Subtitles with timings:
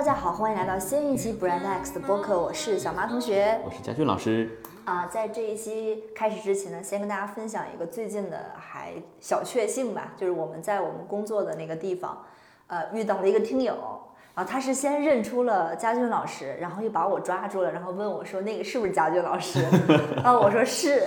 [0.00, 3.60] 大家好，欢迎来到新一期 Brand X 的播客，我是小马同学。
[3.66, 4.48] 我是佳俊老师。
[4.86, 12.24] 啊，在这一期开始之前呢，先跟大家分享一个最近的还小确幸吧，就是我们在我们工作的那个地方，
[12.68, 13.74] 呃，遇到了一个听友，
[14.34, 19.62] 然后他是先认出了佳俊老师，然后又把我抓住了，然后问我说那个是不是佳俊老师？
[20.24, 21.02] 啊我说是。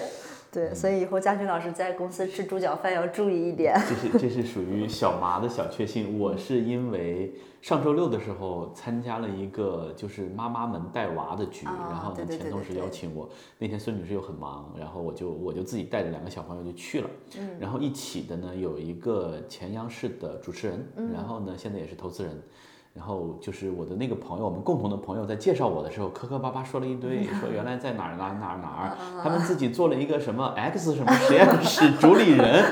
[0.53, 3.75] 对，所以以后佳俊老师在公司吃猪脚饭要注意一点。
[3.89, 6.19] 这是这是属于小麻的小确幸。
[6.19, 13.27] 我是因为上周六的时候参加了一个就是妈妈们带娃的局，然后呢前同事邀请我，
[13.57, 17.09] 那天孙女士又很忙，然后我就我就自己带着两个小朋友就去了。
[17.39, 22.39] 嗯，然后一起的呢有一个前央视的主持人，然后呢现在也是投资人。
[22.93, 32.63] 然后就是我的那个朋友，我们共同的朋友在介绍我的时候，磕磕巴巴说了一堆，说原来在哪儿哪儿哪儿哪儿，他们自己做了一个什么 X 什么实验室主理人。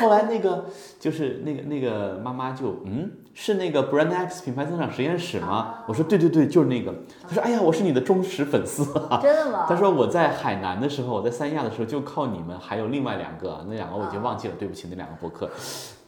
[0.00, 0.64] 后来那个
[0.98, 5.74] 就是那个那个妈妈就嗯，是那个 Brand X 品牌增长实验室吗？
[5.86, 6.94] 我说对对对，就是那个。
[7.28, 9.20] 他说哎呀，我是你的忠实粉丝啊。
[9.22, 9.66] 真的吗？
[9.68, 15.50] 他说我在海南的时候，我在三亚的时候就靠你们，还有另外两个，那两个我已经忘记了，对不起，那两个博客，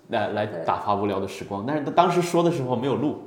[0.08, 1.66] 来来打发无聊的时光。
[1.66, 3.18] 但是他当时说的时候没有录。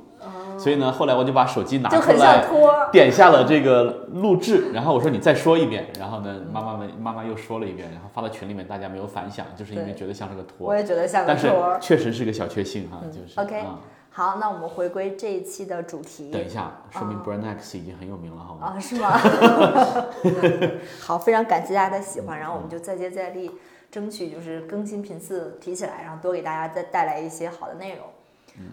[0.58, 2.44] 所以呢，后来我就把手机拿出来，
[2.90, 10.68] 点下了这个录制，然后我说你再说一遍，然后呢，妈妈们妈妈又说了一遍，然后发到群里面，大家没有反响，就是因为觉得像是个托。
[10.68, 13.40] 我也觉得像个托，但是确实是个小确幸哈，就是。
[13.40, 13.64] OK，
[14.10, 16.30] 好，那我们回归这一期的主题。
[16.30, 18.74] 等一下，说明 Brand X 已经很有名了，好吗？
[18.76, 19.18] 啊，是吗？
[21.00, 23.50] 好，非常感谢大家的喜欢，然后我们就再接再厉，
[23.90, 28.04] 争取就是更新频次提起来，然后多给大家再带来一些好的内容。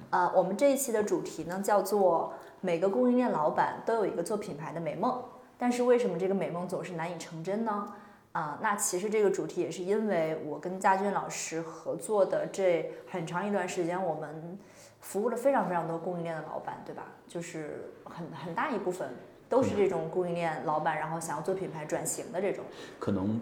[0.10, 5.22] 呃，我们这一期的主题呢，叫做每个供应链老板都有一个做品牌的美梦，
[5.58, 7.94] 但是为什么这个美梦总是难以成真呢？
[8.32, 14.58] 啊，那其实这个主题也是因为我跟佳军老师合作的这很长一段时间，我们
[15.02, 17.06] 服务了非常非常多供应链的老板，对吧？
[17.28, 19.10] 就是很很大一部分
[19.50, 22.64] 都是这种供应链老板，然后想要做品牌转型的这种。
[23.00, 23.42] 可能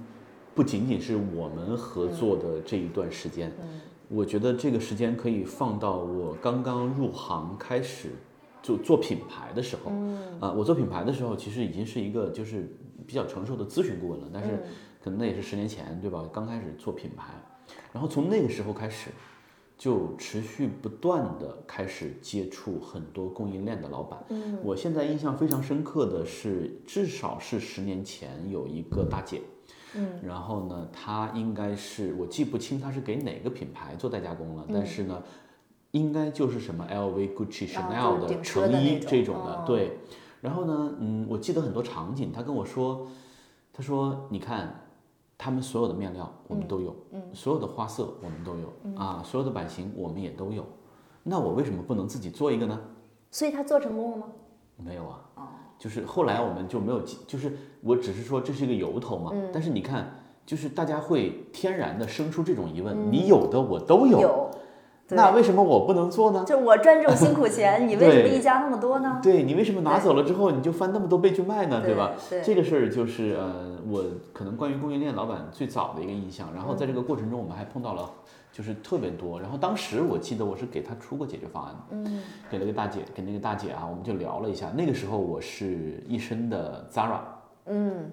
[0.55, 3.51] 不仅仅是我们合作的这一段时间。
[4.09, 8.09] 我觉得这个时间可以放到我刚刚入行开始
[8.61, 9.91] 就做品牌的时候，
[10.39, 12.69] 啊，我做品牌的时候其实已经是一个就是
[13.05, 14.63] 比较成熟的咨询顾问了，但是
[15.03, 16.27] 可能那也是十年前，对吧？
[16.31, 17.33] 刚开始做品牌，
[17.91, 19.09] 然后从那个时候开始，
[19.77, 24.23] 就持续不断的开始接触很多供应链的老板。
[24.29, 29.39] 嗯，我现在印象非常深刻的是，至少是十年前有一个大姐。
[29.39, 29.56] 嗯，
[30.23, 35.23] 然后呢，他应该是我记不清他是给哪个品牌做代加工了，但是呢，
[35.91, 39.99] 应该就是什么 LV、Gucci、Chanel 的成衣这种的，对。
[40.39, 43.07] 然后呢，嗯，我记得很多场景，他跟我说，
[43.73, 44.87] 他说你看，
[45.37, 50.63] 他们所有的面料我们都有，嗯，所有的花色我们都有，啊，所有的版型我们也都有，
[51.23, 52.79] 那我为什么不能自己做一个呢？
[53.31, 54.27] 所以他做成功了吗？
[54.77, 55.23] 没有啊。
[55.77, 57.51] 就是后来我们就没有，就是
[57.81, 59.31] 我只是说这是一个由头嘛。
[59.53, 64.49] 但是你看，就是大家会天然的生出这种疑问：你有的我都有，
[65.09, 66.43] 那为什么我不能做呢？
[66.45, 69.19] 就我赚这种辛苦 钱，你为什么一家那么多呢？
[69.23, 71.81] 对你为什么拿走了之后你就翻那么多倍去卖呢？
[71.81, 72.11] 对吧？
[72.43, 76.49] 这个事儿就是呃，我可能关于供应链老板最早的一个印象。
[76.53, 78.09] 然后在这个过程中，我们还碰到了。
[78.57, 84.71] 就是特别多，然后当时我记得我是给他出过解决方案，嗯，给了个大姐，给那个大姐啊，我们就聊了一下。
[84.75, 87.19] 那个时候我是一身的 Zara，
[87.67, 88.11] 嗯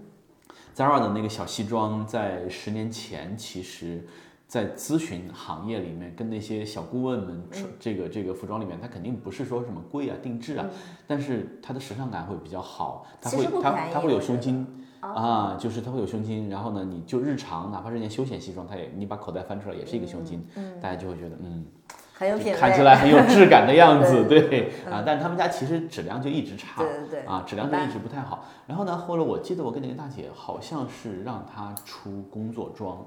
[0.77, 4.06] ，Zara 的那个小西装，在十年前，其实，
[4.47, 7.43] 在咨询行业里面，跟那些小顾问们，
[7.81, 10.66] 这个这个服装里面，它肯定不是说什么贵啊、定制啊，
[11.06, 14.66] 但是它的时尚感会比较好，它会它它会有胸襟。
[15.12, 20.44] 啊，就是它会有胸襟，然后呢，你就日常哪怕是件休闲西装，它也你把口袋翻出来也是一个胸襟，
[20.81, 21.66] 大家就会觉得嗯，
[22.15, 28.47] 很有品味，看起来很有质感的样子， 对啊，但他们家其实质量就一直差，对对对，啊，质量就一直不太好。
[28.66, 33.04] 然后呢，后来我记得我跟那个大姐好像是让她出工作装，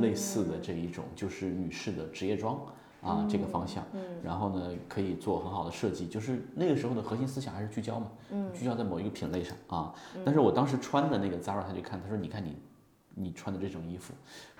[0.00, 2.58] 类似的这一种就是女士的职业装。
[3.02, 3.84] 啊，这个方向，
[4.22, 8.06] 然后呢，可以做很好的设计，就是那个时候的核心思想还是聚焦嘛，
[8.52, 9.94] 聚焦在某一个品类上啊。
[10.24, 12.56] 但是我当时穿的那个 Zara，他就看，他说：“你看你，
[13.14, 14.12] 你穿的这种衣服，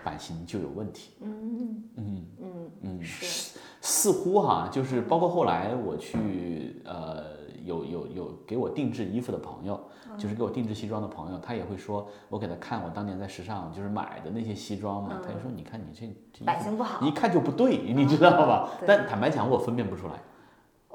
[0.04, 7.40] 版型就有问题。”嗯嗯嗯嗯，是似乎哈，就是包括后来我去呃。
[7.62, 9.78] 有有有给我定制衣服的朋友，
[10.20, 15.86] 就是给我定制西装的朋友，他也会说，我给他看我当年在时尚就是买的那些西装嘛，他就说，你看你
[16.30, 18.68] 这版型不好，一看就不对，你知道吧？
[18.86, 20.12] 但坦白讲，我分辨不出来，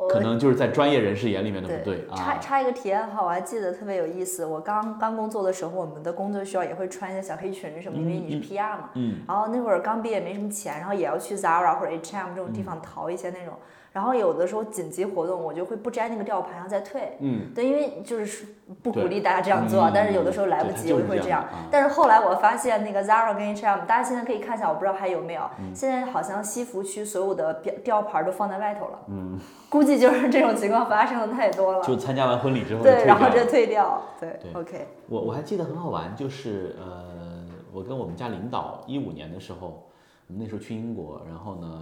[0.10, 2.16] 可能就是在专业人士眼里面的不对啊。
[2.16, 13.56] 插插一个体验哈，我还记得特别有意思，我刚刚工作的时候，我们的工作需要也会穿一些小黑裙什么，因为你是 PR 嘛，嗯，然后那会儿刚毕业没什么钱，然后也要去 Zara 或者 H&M 这种地方淘一些那种。
[13.96, 17.16] 然后有的时候紧急活动，我就会不摘那个吊牌，然后再退。
[17.22, 18.46] 嗯，对，因为就是
[18.84, 21.46] 不鼓励大家这样做，嗯但是有的时候来不及，我就会这样。
[21.72, 25.44] 但是后来我发现那个 Zara 跟 H&M，大家现在可以看一下，我不知道还有没有。
[25.60, 29.00] 嗯现在好像西服区所有的吊吊牌都放在外头了。
[29.08, 29.40] 嗯，
[29.72, 31.82] 估计就是这种情况发生的太多了。
[31.82, 34.02] 就参加完婚礼之后对，然后掉这退掉。
[34.20, 39.88] 对对 o k 我我还记得很好玩，就是呃，我跟我们家领导一五年的时候，
[40.28, 41.80] 我们那时候去英国，然后呢，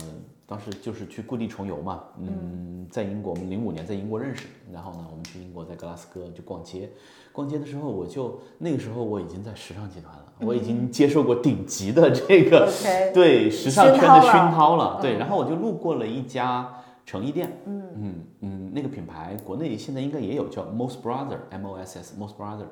[0.53, 6.91] 当时就是去故地重游嘛，嗯，在英国，我们零五年在英国认识，然后呢，我们去英国在格拉斯哥就逛街，
[7.31, 12.71] 逛街的时候我就那个时候我已经在时尚集团了，我已经接受过顶级的这个
[13.15, 15.17] 对时尚圈的熏陶了，对，嗯。
[15.17, 16.71] 然后我就路过了一家
[17.03, 17.83] 成衣店，嗯。
[17.95, 22.65] 嗯嗯，那个品牌国内现在应该也有叫 Most Brother M O S S Most Brother，、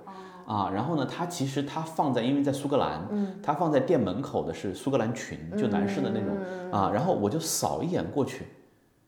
[0.51, 6.35] 啊，然后呢，它其实它放在因为在苏格兰，嗯，它放在店门口的是苏格兰裙，就男士的那种、
[6.71, 8.45] 啊，然后我就扫一眼过去。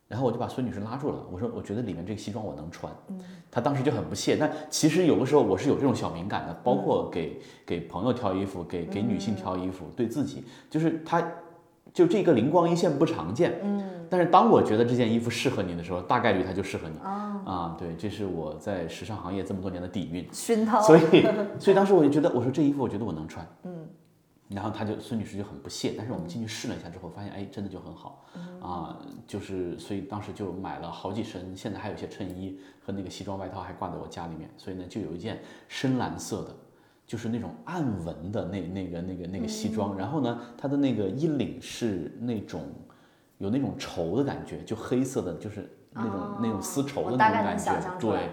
[0.07, 2.93] 然后我就把孙女士拉住了，我说我觉得里面这个西装我能穿，
[3.49, 4.37] 她当时就很不屑。
[4.39, 11.19] 但其实有的时候我是有这种小敏感的，包括给给朋友挑衣服，给给女性挑衣服，对自己就是她
[11.93, 16.97] 就这个灵光一现不常见，嗯，但是当我觉得这件衣服适合你的时候，大概率它就适合你。
[17.45, 20.81] 啊，对，这是我在时尚行业这么多年的底蕴，熏陶。
[20.81, 21.27] 所以
[21.59, 23.87] 所以当时我就觉得我说这衣服我觉得我能穿，嗯，
[24.47, 28.25] 然后他就孙女士就很不屑，但是我们进去试了一下之后，发现哎真的就很好，
[28.61, 28.97] 啊，
[29.27, 36.55] 就是所以当时就买了好几身，现在还有一些衬衣和那个西装外套还挂在我家里面，所以呢就有一件深蓝色的。
[37.05, 42.61] 就是那种暗纹的那那个那个那个西装，然后呢，它的那个衣领是那种
[43.37, 48.29] 有那种绸的感觉，就黑色的，就是那种、那种丝绸的那种感觉对，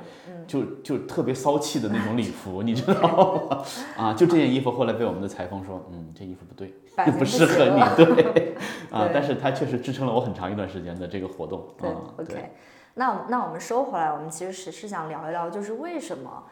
[0.46, 3.62] 就就特别骚气的那种礼 服，你知道吗？
[3.96, 6.72] 啊，就这件衣服后来被我们的裁缝说，嗯，这衣服不对，
[7.04, 8.54] 就 不不适合你， 对，
[8.90, 12.52] 啊，但是它确实支撑了我很长一段时间的这个活动，对啊，，OK。
[12.94, 16.42] 那那我们收回来，我们其实是是想聊一聊，就是为什么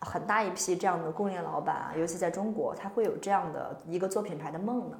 [0.00, 4.98] 很大一批这样的供应链老板啊，尤其在中国，他会有这样的一个做品牌的梦呢？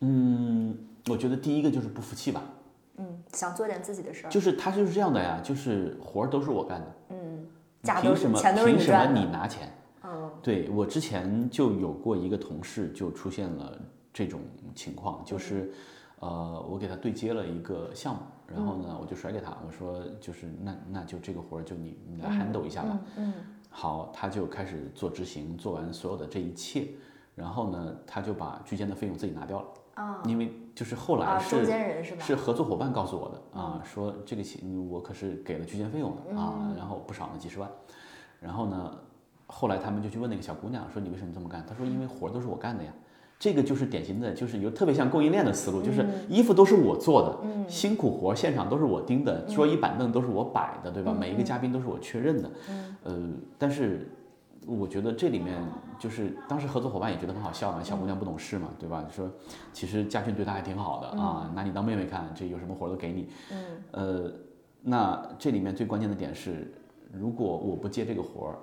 [0.00, 0.78] 嗯，
[1.08, 2.42] 我觉得第一个就是不服气吧，
[2.96, 6.86] 嗯，想做点自己的事儿，就是他就是这样的呀，就是活儿都是我干的。
[7.80, 9.24] 价都凭什么是钱都是凭什么你。
[9.26, 9.72] 拿钱？
[10.02, 13.78] 嗯，对我之前就有过一个同事就出现了
[14.12, 14.40] 这种
[14.74, 15.72] 情况，就是，
[16.18, 22.98] 呃，我给他对接了一个项目，然后呢，我就甩给他，我说就是那那就这个活儿就你你来 handle 一下吧。
[23.16, 23.32] 嗯
[23.70, 26.88] 好，他就开始做执行，做完所有的这一切，
[27.34, 29.66] 然后呢，他就把居间的费用自己拿掉了。
[29.94, 31.66] 啊因为就是后来啊，是？
[32.20, 37.68] 是合作伙伴告诉我的啊，说这个钱我可是给了居间费用的啊，然后不少呢几十万，
[38.40, 38.96] 然后呢，
[39.46, 41.64] 后来他们就去问那个小姑娘说你为什么这么干？
[41.66, 42.92] 她说因为活都是我干的呀。
[43.38, 51.14] 这个就是典型的，就是有特别像供应链的思路，就是衣服都是我做的，辛苦活儿现场都是我盯的，桌椅板凳都是我摆的，对吧？
[51.16, 52.50] 每一个嘉宾都是我确认的，
[53.04, 54.10] 呃，但是
[54.66, 55.62] 我觉得这里面
[56.00, 59.04] 就是当时合作伙伴也觉得很好笑嘛，小姑娘不懂事嘛，对吧？
[59.08, 59.30] 说
[59.72, 63.28] 其实家俊对她还挺好的啊，拿你当妹妹看，这有什么活儿都给你。
[63.52, 63.58] 嗯，
[63.92, 64.32] 呃，
[64.82, 66.72] 那这里面最关键的点是，
[67.12, 68.58] 如果我不接这个活儿，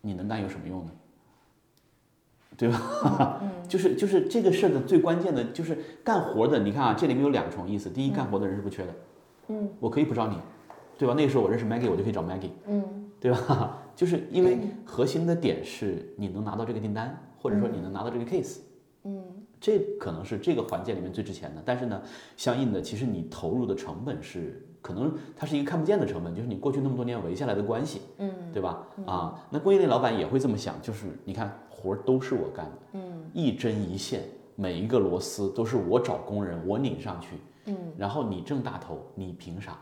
[0.00, 0.90] 你能干有什么用呢？
[2.58, 3.40] 对吧？
[3.68, 7.88] 就是就是这个事儿的最关键的就是干活的，你看啊，这里面有两重意思。
[7.88, 8.94] 第一，干活的人是不缺的，
[9.46, 10.36] 嗯，我可以不找你，
[10.98, 11.14] 对吧？
[11.16, 12.82] 那个时候我认识 Maggie，我就可以找 Maggie，嗯
[13.20, 13.78] 对吧？
[13.94, 18.58] 就是因为核心的点是你能拿到这个订单，或者说你能拿到这个 case，
[19.04, 19.22] 嗯
[19.60, 21.62] 这可能是这个环节里面最值钱的。
[21.64, 22.00] 但是呢，
[22.36, 28.86] 相应的，其实你投入的成本是可能它是一个看不见的成本，就是你过去那么多年围下来的关系，嗯对吧？
[29.04, 33.30] 啊，那供应链老板也会这么想，就是你看活儿都是我干的，嗯。
[33.32, 34.22] 一针一线，
[34.56, 37.76] 每一个螺丝都是我找工人，我拧上去，嗯。
[37.96, 39.78] 然后你挣大头，你凭啥？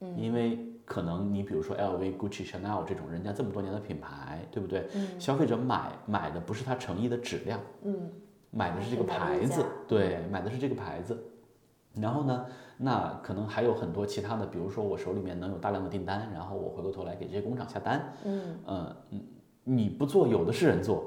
[0.00, 0.18] 嗯。
[0.18, 4.88] 因为可能你比如说 LV、Gucci、Chanel 这种人家这么多年的品牌，对不对？
[5.18, 8.10] 消费者买买的不是他诚意的质量，嗯。
[8.50, 11.16] 买的是这个牌牌子，对，买的是这个牌子。
[11.94, 12.46] 然后呢，
[12.76, 18.58] 那可能还有很多其他的，比如说我手里面能有大量的订单，然后我回过头来给这些工厂下单，嗯。
[18.64, 19.20] 呃，嗯
[19.68, 21.04] 你不做，有的是人做，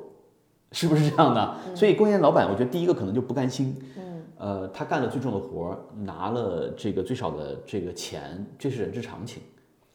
[0.74, 1.56] 是不是这样的？
[1.74, 4.24] 所以供应链老板，我觉得第一个可能就不甘心，嗯。
[4.38, 9.44] 呃，他干了最重的活儿，拿了这个最少的这个钱，这是人之常情，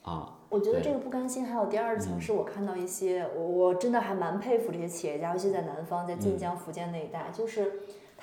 [0.03, 7.73] 啊，我觉得这个不甘心还有第二层，是我看到一些，我我真的还蛮佩服这些企业家，尤其在南方，在晋江、福建那一带，就是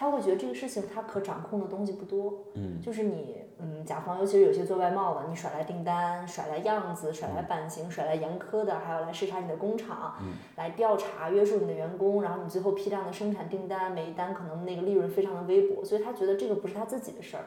[0.01, 10.15] 他会觉得这个事情他可掌控的东西不多，嗯，就是你，嗯，甲方，尤其是有些做外贸的，你甩来订单，甩来样子，甩来版型，甩来严苛的，还要来视察你的工厂，
[10.55, 17.43] 来调查约束你的员工，然后你最后批量的生产订单，每一单可能那个利润非常的微薄，所以他觉得这个不是他自己的事儿。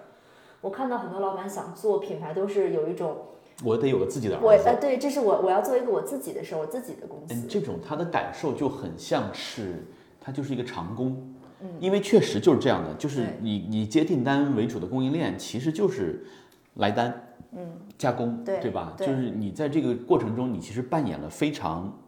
[0.61, 3.17] 我看到很多老板想做品牌，都是有一种
[3.65, 4.69] 我得有个自己的我儿子。
[4.69, 7.35] 呃对，这是我我要做一个我自己的事儿，我自己的公司。
[7.35, 9.85] 嗯，这种他的感受就很像是
[10.21, 11.34] 他就是一个长工，
[11.81, 16.25] 因为确实就是这样的，就是你你以接订单为主的供应链，其实就是
[16.75, 18.95] 来单，嗯，加工，对对吧？
[18.97, 21.99] 对就是你在这个过程中，你其实扮演了非常，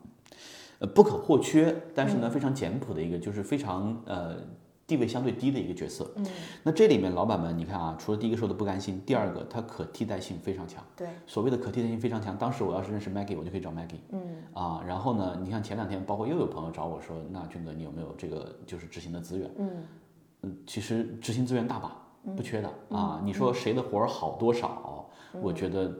[0.79, 4.37] 呃，不可或缺，但嗯是呢，非常简朴的一个，就是非常呃。
[4.87, 6.25] 地位相对低的一个角色，嗯，
[6.62, 12.38] 那这里面老板们，你看啊，除了第一个说的不甘心，第二个它可替代性非常强，对，所谓的可替代性非常强。
[12.38, 13.99] 当时我要是认识 Maggie，我就可以找 Maggie。
[14.11, 14.21] 嗯
[14.55, 19.50] 啊，然后呢，你看前两天，包括又有朋友找我说，那军哥你有没有这个就是执行的资源？
[19.59, 21.97] 嗯其实执行资源大把，
[22.37, 23.21] 不缺的啊。
[23.25, 25.11] 你说谁的活儿好多少？
[25.43, 25.93] 我觉得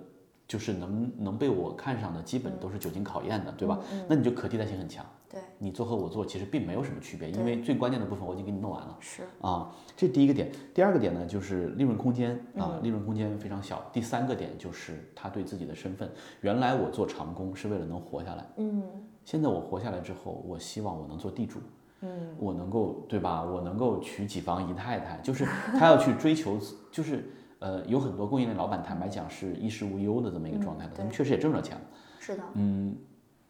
[0.47, 3.81] 就是能能被我看上的，基本都是久经考验的，对吧？
[4.09, 5.05] 那你就可替代性很强。
[5.37, 8.97] 对，你做和我做其实并没有什么区别，因为最关键的部分我已经给你弄完了。
[9.01, 10.51] 是啊，这第一个点。
[10.73, 13.85] 第二个点呢，就是利润空间啊，利润空间非常小。
[13.93, 18.83] 第三个点就是他对自己的身份，原来我做长工是为了能活下来，嗯，
[19.27, 21.61] 现在我活下来之后，我希望我能做地主，
[22.01, 23.43] 嗯，我能够对吧？
[23.43, 25.45] 我能够娶几房姨太太，就是
[25.79, 26.59] 他要去追求，
[26.91, 27.29] 就是
[27.59, 31.83] 呃，有很多供应链老板，坦白讲是衣食无忧的这么一个状态的，他们确实也挣着钱了。
[32.19, 32.43] 是的，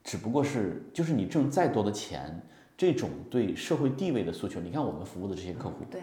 [0.06, 2.40] 只不过是，就是你挣再多的钱，
[2.76, 6.00] 这种对社会地位的诉求，你看我们服务的这些客户，对，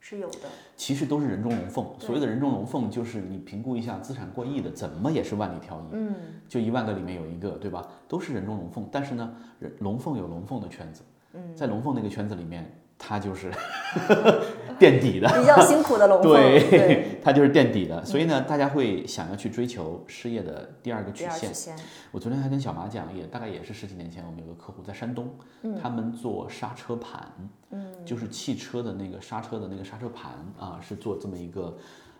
[0.00, 0.48] 是有的。
[0.74, 1.84] 其实都是人中龙凤。
[1.98, 6.14] 所谓的人中龙凤，就是你评估一下资产过亿的，怎么也是万里挑一，嗯，
[6.48, 7.86] 就一万个里面有一个，对吧？
[8.08, 8.88] 都是人中龙凤。
[8.90, 11.02] 但是呢，人龙凤有龙凤的圈子，
[11.34, 13.50] 嗯，在龙凤那个圈子里面，他就是
[14.78, 18.04] 垫底的，比较辛苦的龙凤，对，对，他就是垫底的。
[18.04, 21.54] 所以呢，大家会想要去追求事业的第二个曲线曲。
[21.54, 21.76] 线，
[22.10, 25.32] 我昨天还跟小马讲，也大概也是十几年前，我们有个客户在山东，
[25.80, 27.32] 他们做刹车盘，
[27.70, 31.76] 嗯，就是汽车的那个刹车的那个刹车盘啊，是做这么一个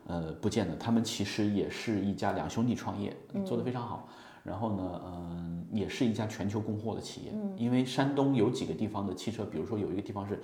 [0.06, 0.76] 呃部件的。
[0.76, 4.08] 他们其实也是一家两兄弟创业，做得非常好。
[4.44, 10.38] 然后呢，嗯、也是一家全球供货的企业，因为山东有几个地方的汽车，比如说有一个地方是。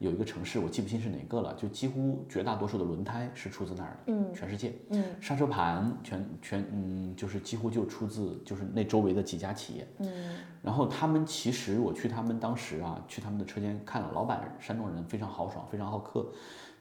[0.00, 16.26] 有一个城市，我记不清是哪个了，就几乎绝大多数的轮胎是出自那儿的，嗯，全世界，嗯，刹车盘全全，嗯，就是几乎就出自就是那周围的几家企业，嗯，然后他们其实我去他们当时啊，去他们的车间看了，老板山东人非常豪爽，非常好客，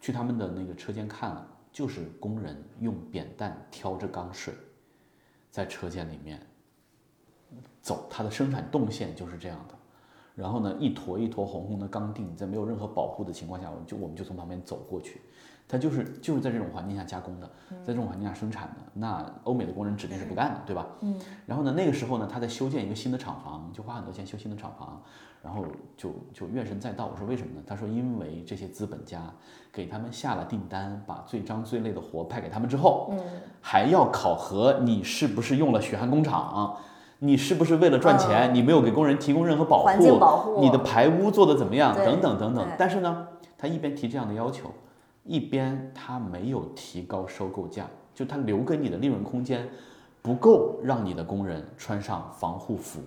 [0.01, 4.51] 去他们的那个车间看了，就是工人用扁担挑着钢水，
[5.51, 6.41] 在车间里面
[7.83, 9.75] 走，它的生产动线就是这样的。
[10.33, 15.21] 然后呢，一坨一坨红红的钢锭，在没有任何保护的情况下，我们就我们就从旁边走过去，
[15.67, 17.47] 它就是就是在这种环境下加工的，
[17.83, 18.77] 在这种环境下生产的。
[18.95, 20.87] 那欧美的工人指定是不干的，对吧？
[21.01, 21.15] 嗯。
[21.45, 24.99] 然后呢，那个时候呢，他在修建一个新的厂房，就花很多钱修新的厂房，
[25.43, 25.63] 然后
[25.95, 27.05] 就就怨声载道。
[27.11, 27.61] 我说为什么呢？
[27.67, 29.31] 他说因为这些资本家
[29.71, 33.19] 给他们下了订单，把最脏最累的活派给他们之后，嗯，
[33.61, 36.75] 还要考核你是不是用了血汗工厂。
[37.23, 38.53] 你是不是为了赚钱？
[38.53, 41.95] 你没有给工人提供任何保护，环境保护你的排污做得怎么样？
[41.95, 42.67] 等等等等。
[42.77, 43.25] 但是呢，
[43.57, 44.69] 他一边提这样的要求，
[45.23, 49.65] 一边他没有提高收购价，就他留给你的利润空间
[50.21, 52.99] 不够，让你的工人穿上防护服，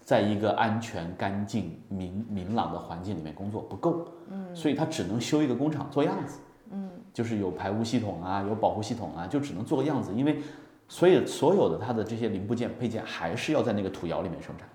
[0.00, 4.06] 在一个安全、干净、明明朗的环境里面工作不够。
[4.30, 6.38] 嗯，所以他只能修一个工厂做样子。
[6.70, 10.40] 嗯，就是有排污系统啊，有保护系统啊，就只能做个样子，因为。
[10.88, 14.68] 所以所有的它的这些零部件配件还是要在那个土窑里面生产，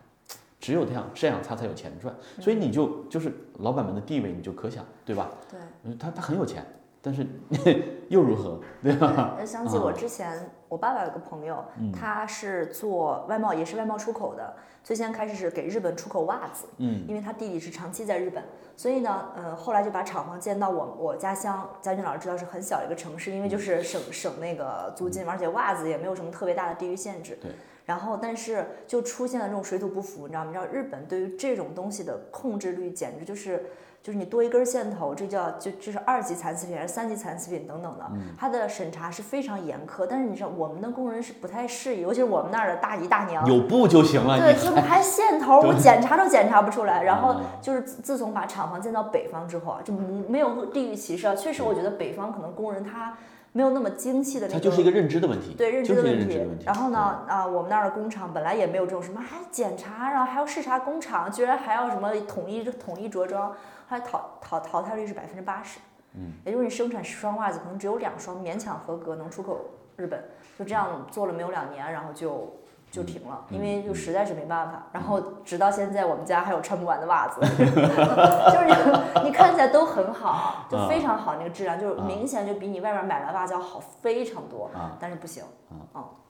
[0.60, 2.15] 只有这样这样它才有钱赚。
[2.39, 5.30] 所以你就就是老板们的地位你就可想对吧？
[5.50, 5.60] 对。
[5.84, 6.65] 嗯他他很有钱，
[7.01, 7.25] 但是
[8.10, 9.36] 又如何对吧？
[9.38, 11.62] 呃想起我之前，我爸爸有个朋友，
[11.94, 14.54] 他是做外贸，也是外贸出口的。
[14.82, 18.42] 最先开始是给日本出口袜子，嗯，因为他弟弟是长期在日本，
[18.78, 21.70] 所以呢，呃，后来就把厂房建到我我家乡。
[21.82, 27.38] 佳俊老师知道是很小的一个城市，因为就是省省那个租金，而且袜子也没有什么特别大的地域限制。
[27.42, 27.51] 对。
[27.86, 30.51] 然后，但是就出现了这种水土不服，你知道吗？
[30.51, 33.66] 你知道日本对于这种东西的控制率简直就是。
[34.03, 38.05] 就是你多一根线头，这叫就这是二级残次品还是三级残次品等等的，
[38.36, 40.08] 它的审查是非常严苛。
[40.10, 44.39] 但是你知道我们的工人是不太适应，尤其是我们那儿的大姨大娘，有布就行了。
[44.39, 45.62] 对，你怎么还线头？
[45.62, 47.03] 我检查都检查不出来。
[47.03, 51.36] 然后嗯就是自自从把厂房建到北方之后啊，就没有地域歧视啊。
[51.36, 53.15] 确实，我觉得北方可能工人他
[53.51, 56.65] 没有那么精细的那个，它就是一个认知的问题，对认知就是一个的问题认知的问题。
[56.65, 63.53] 然后呢，啊，我们那儿的工厂本来也没有这种什么还检查，然后还要视察工厂，居然还要什么统一统一着装，
[63.91, 65.79] 后来淘淘淘汰率是百分之八十。
[66.13, 69.60] 嗯，也就是你生产十双袜子，可能只有两双勉强合格能出口
[69.98, 70.24] 日本，
[70.57, 72.53] 就这样做了没有两年，然后就
[72.89, 74.88] 就停了，嗯因为就实在是没办法。
[74.91, 85.43] 然后直到现在，我们家还有穿不完的袜子， 就是你你看起来都很好，就非常好那个质量，就是明显就比你外面买的袜子要好非常多，啊但是不行，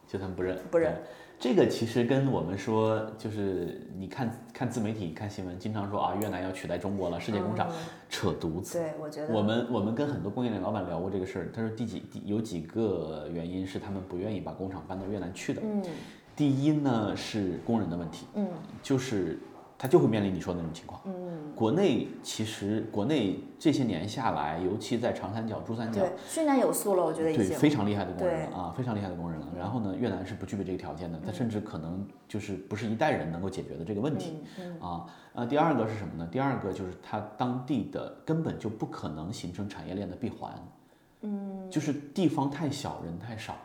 [0.07, 1.03] 就他们不认，不认对。
[1.41, 7.67] 这个其实跟我们说，就是你看看自媒体、看新闻，经常说啊，越南要取代中国了，世界工厂，
[8.12, 8.77] 扯犊子。
[8.77, 15.60] 对我觉得我们我们跟很多供应链老板聊过这个事儿，他说第几第有几个原因是他们不愿意把工厂搬到越南去的。
[15.65, 15.83] 嗯
[16.33, 18.48] 第一呢是工人的问题，嗯
[18.83, 19.38] 就是
[19.81, 21.01] 他就会面临你说的那种情况。
[21.05, 29.47] 嗯，国内其实国内这些年下来，尤其在长三角、珠三角，对，训练有素了，我觉得已对，经非常厉害的工人了啊，非常厉害的工人了。
[29.57, 35.07] 然后呢，越南是不具备这个条件的，它甚至可能就是不是一代人能够解决的这个问题嗯啊。
[35.33, 36.29] 呃，第二个是什么呢？
[36.31, 40.53] 第二个就是它当地的根本就不可能形成产业链的闭环，
[41.21, 43.55] 嗯，就是地方太小，人太少。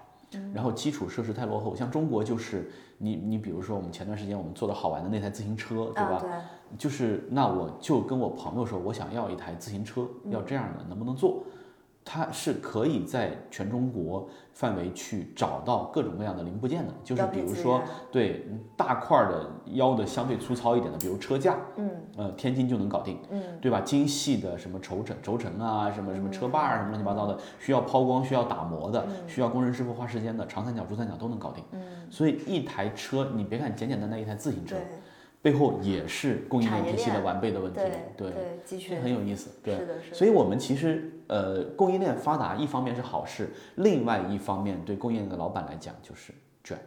[0.53, 6.17] 然后基础设施太落后，像中国就是你你比如说我们前段时间我们做的好玩的那台自行车，对吧？
[6.17, 11.45] 啊对，就是那我就跟我朋友说，我想要一台自行车，要这样的，能不能做？
[12.09, 17.83] 它是可以在全中国范围去找到各种各样的零部件的，就是比如说
[18.13, 21.91] 对大块儿的腰的相对粗糙一点的，比如车架，嗯。
[22.17, 23.81] 呃，天津就能搞定，嗯，对吧？
[23.83, 31.63] 精细的什么轴承、轴承啊，什么什么车把儿啊，什么乱七八糟的，需要抛光、需要打磨的，需要工人师傅花时间的，长三角、珠三角都能搞定。
[31.73, 34.87] 嗯，所以一台车，你别看简简单单一台自行车对，
[35.43, 37.81] 背后也是供应链体系的完备的问题。
[38.17, 39.51] 对对，这很有意思。
[39.63, 46.33] 对，是的，是的，所以我们其实呃，供应链发达，一方面是好事，另外一方面对供应链的老板来讲就是
[46.65, 46.79] 卷，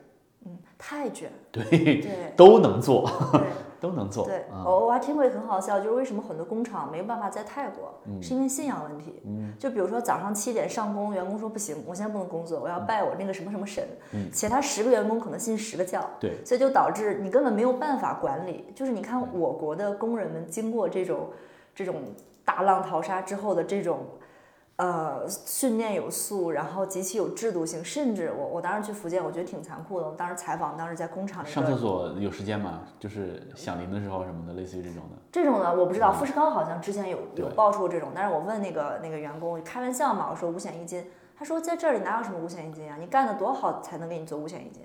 [0.46, 3.42] 嗯，太卷，对，对都能做，对。
[3.80, 4.26] 都能做。
[4.26, 9.22] 对，啊我我还听过一个很好笑，就是为什么很多工厂没有办法在泰国，嗯是因为信仰问题。
[9.58, 13.88] 就比如说早上七点上工，员工说不行，我现在不能工作，我要拜我那个什么什么神，
[14.32, 18.66] 其他十个员工可能信十个教，嗯对，所以就导致你根本没有办法管理。
[18.76, 21.30] 就是你看我国的工人们经过这种
[21.74, 21.96] 这种
[22.44, 24.00] 大浪淘沙之后的这种。
[24.80, 30.08] 呃，训练有素，然后极其有制度性，甚至我我当时去福建，我觉得挺残酷的。
[30.08, 32.84] 我当时采访，当时在工厂里上厕所有时间吗？
[32.98, 35.18] 就是响铃的时候什么的，类似于这种的。
[35.34, 41.04] 这种的，我不知道，嗯富士康好像之前有有对爆出过这种，但是我问那个那个员工，开玩笑嘛，我说五险一金，
[41.38, 42.96] 他说在这里哪有什么五险一金啊？
[42.98, 44.84] 你干的多好才能给你做五险一金？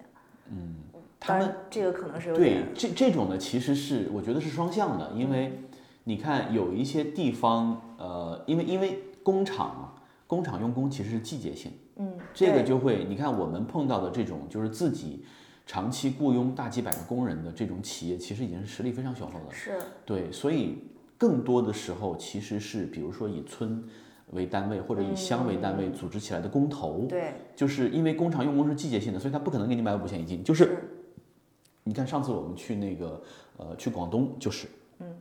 [0.51, 0.75] 嗯
[1.21, 5.63] 他们这个可能是有对点，这这种的，其实是我觉得是双向的，因为
[6.03, 9.95] 你看有一些地方，呃，因为因为工厂啊，
[10.29, 15.25] 工厂用工其实是季节性，嗯，这个就会你看我们碰到的这种就是自己
[15.67, 19.51] 长期雇佣大几百个工人的这种企业，其实已经是实力非常雄厚的了。
[19.51, 19.79] 是。
[20.05, 20.79] 对，所以
[21.19, 23.83] 更多的时候其实是比如说以村
[24.31, 30.79] 为单位或者以乡为单位组织起来的工头，对，就是因为工厂用工是季节性的，所以他不可能给你买五险一金，就是。
[31.87, 33.23] 你看上次我们去那个
[33.59, 34.67] 呃去广东就是，
[35.01, 35.17] 嗯，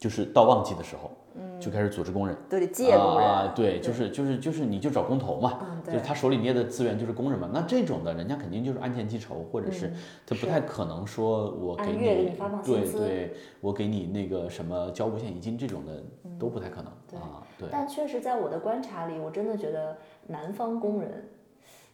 [0.00, 2.36] 就是到旺季的时候，嗯，就开始组织工人。
[2.48, 7.48] 都得借工人，啊，对，就是就是就是你就找工头嘛，就是他手里捏的资源就是工人嘛。
[7.52, 9.92] 那这种的人家肯定就是按件计酬，或者是
[10.26, 16.02] 他不太可能说我给你发放薪对对，我给你那个什么交五险一金这种的
[16.38, 17.68] 都不太可能对啊，对。
[17.70, 19.96] 但确实在我的观察里，我真的觉得
[20.26, 21.28] 南方工人。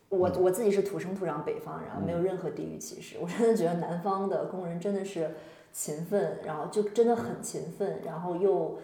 [0.09, 3.17] 我嗯我自己是土生土长北方人，然后没有任何地域歧视。
[3.19, 5.31] 我真的觉得南方的工人真的是
[5.73, 8.77] 勤奋，然后就真的很勤奋，然后又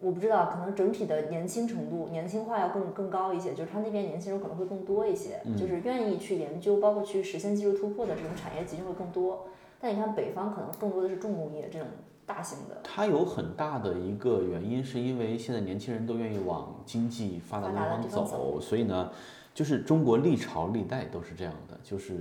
[0.00, 9.46] 我不知道，可能整体的年轻程度、年轻化要更更高一些，就是他那边年轻人可能会更多一些，嗯就是愿意去研究，包括去实现技术突破的这种产业集群会更多。
[9.80, 11.88] 但你看北方可能更多的是重工业这种
[12.24, 19.10] 大型的，它有很大的一个原因，是因为现在年轻人都愿意往经济发达地方走，所以呢，
[19.54, 22.16] 就是中国历朝历代都是这样的，就是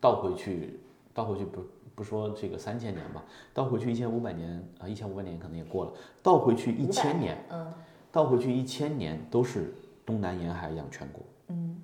[0.00, 0.80] 倒回去，
[1.14, 1.60] 倒回去不
[1.94, 7.72] 不说这个三千年吧，倒回去一千五百年啊，一千五百年可能也过了，倒回去一千年，嗯
[8.10, 9.72] 倒回去一千年都是
[10.04, 11.80] 东南沿海养全国，嗯，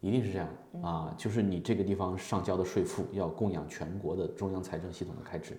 [0.00, 0.48] 一定是这样
[0.82, 5.56] 啊，就是你这个地方上交的税赋要供养全国的中央财政系统的开支，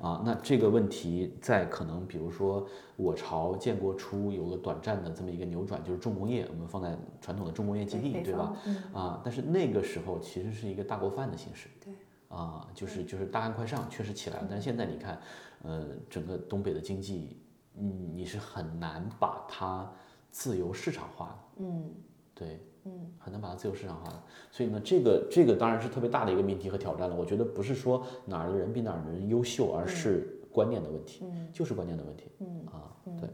[0.00, 8.56] 啊，那这个问题在可能比如说我朝建国初有个短暂的这么一个扭转，就是重工业，我们放在传统的重工业基地，对吧？
[8.64, 11.92] 嗯，啊，但是那个时候其实是一个大锅饭的形式，对，
[12.30, 15.20] 啊，就是就是大案快上，确实起来了，但是现在你看，
[15.62, 17.36] 呃，整个东北的经济，
[17.76, 19.92] 嗯，你是很难把它
[20.30, 21.90] 自由市场化的，嗯。
[22.32, 27.14] 对，嗯，很难把它自由市场化的，所以呢，这个这个当然是特别大的一个命题和挑战了。
[27.14, 33.28] 我觉得不是说哪儿的人比哪儿的人优秀，而是观念的问题，嗯就是观念的问题，嗯啊，对，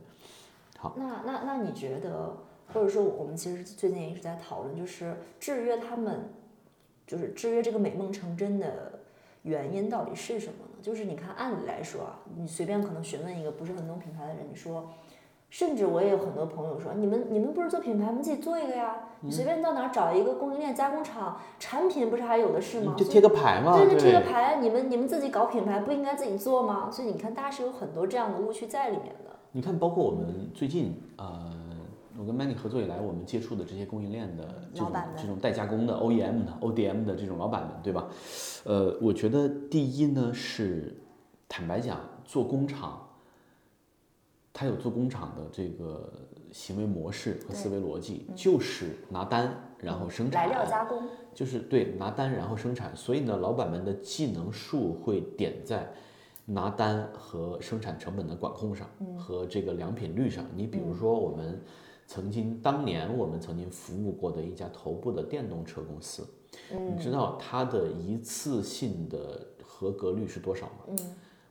[0.77, 2.37] 好，那那那你觉得，
[2.73, 6.29] 或者说我们其实最近也一直在讨论，就是制约他们
[7.07, 9.01] 就是制约这个美梦成真的
[9.43, 10.79] 原因到底是什么呢？
[10.83, 14.89] 就是你看，按理来说啊，你随便可能询问一个不是很懂品牌的人，你说。
[15.49, 18.97] 甚至我也有很多朋友说，你们你们不是做品牌，你们自己做一个呀？
[19.21, 22.97] 你随便到哪儿找一个供应链加工厂，产品不是还有的是吗？
[22.99, 23.79] 就贴个牌嘛。
[23.79, 24.59] 对，就贴个牌。
[24.61, 26.91] 你们你们自己搞品牌，不应该自己做吗？
[26.91, 29.37] 所以你看，大家是有很多这样的误区在里面的。
[29.53, 31.49] 你看，包括我们最近呃，
[32.19, 38.09] 我跟 Many 合作以来，我们接触的这些供应链的这种这种代加工的 OEM 的 ODM 的这种老板们，对吧？
[38.65, 40.97] 呃，我觉得第一呢是，
[41.49, 43.03] 坦白讲，做工厂。
[44.59, 46.11] 他有做工厂的这个
[46.51, 51.03] 行为模式和思维逻辑，就是拿单然后生产，来料加工，
[51.35, 52.97] 就是对拿单然后生产。
[52.97, 55.87] 所以呢，老板们的技能数会点在
[56.47, 60.43] 拿单和生产成本的管控上，和这个良品率上。
[60.57, 61.61] 你比如说，我们
[62.07, 66.27] 曾经当年我们曾经服务过的一家头部的电动车公司，
[66.71, 70.73] 你知道它的一次性的合格率是多少吗？
[70.89, 70.97] 嗯，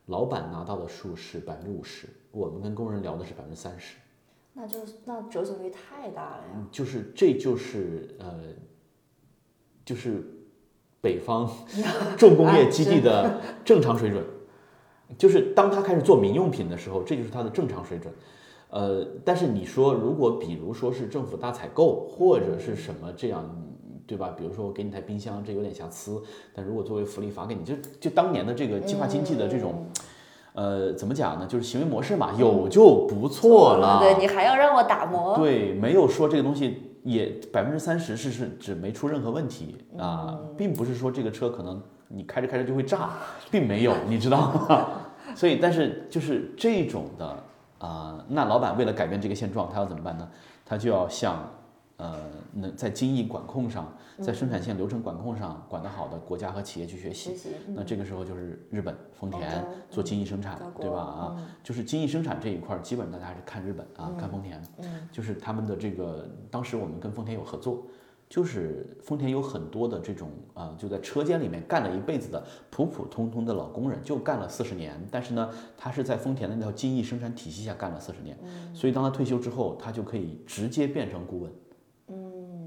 [0.05, 2.07] 老板拿到的数是百分之五十。
[2.31, 3.97] 我们跟工人聊的是百分之三十，
[4.53, 6.67] 那就那折损率太大了呀。
[6.71, 8.43] 就是这就是呃，
[9.85, 10.23] 就是
[11.01, 11.49] 北方
[12.17, 14.25] 重工业基地的正常水准。
[15.17, 18.13] 就是当他开始做民用品的时候，这就是他的正常水准。
[18.69, 23.43] 呃，但是你说如果比如说是政府大采购或者是什么这样，
[24.05, 24.33] 对吧？
[24.37, 26.21] 比如说我给你台冰箱，这有点瑕疵，
[26.53, 29.85] 但如果作为福利发给你，就就当年的这个计划经济的这种。
[30.57, 31.45] 呃，怎么讲呢？
[31.45, 33.99] 就是行为模式嘛，有就不错了。
[33.99, 35.35] 对你还要让我打磨？
[35.35, 43.09] 对，没有说这个东西也百分之三十是是指没出任何问题啊，并不是说这个车可能你开着开着就会炸，
[43.51, 44.87] 并没有， 你知道吗？
[45.35, 47.37] 所以，但是就是这种的
[47.85, 50.29] 啊，那老板为了改变这个现状，他要怎么办呢？
[50.65, 51.47] 他就要向
[51.97, 52.19] 呃，
[52.53, 53.93] 能在精益管控上。
[54.17, 57.35] 在生产线流程管控上管得好的国家和企业去学习，
[57.67, 60.97] 那这个时候就是日本丰田做精益生产，对吧？
[60.97, 64.61] 啊，就是精益生产这一块，基本大家还是看日本啊，看丰田，
[65.11, 66.25] 就是他们的这个。
[66.49, 67.83] 当时我们跟丰田有合作，
[68.27, 74.99] 就是丰田有很多的这种啊，就在车间里面干了一辈子的普普通通的老工人，就干了四十年。
[75.11, 78.37] 但是呢，他是在丰田的那套精益生产体系下干了四十年，
[78.73, 81.51] 所以当他退休之后，他就可以直接变成顾问。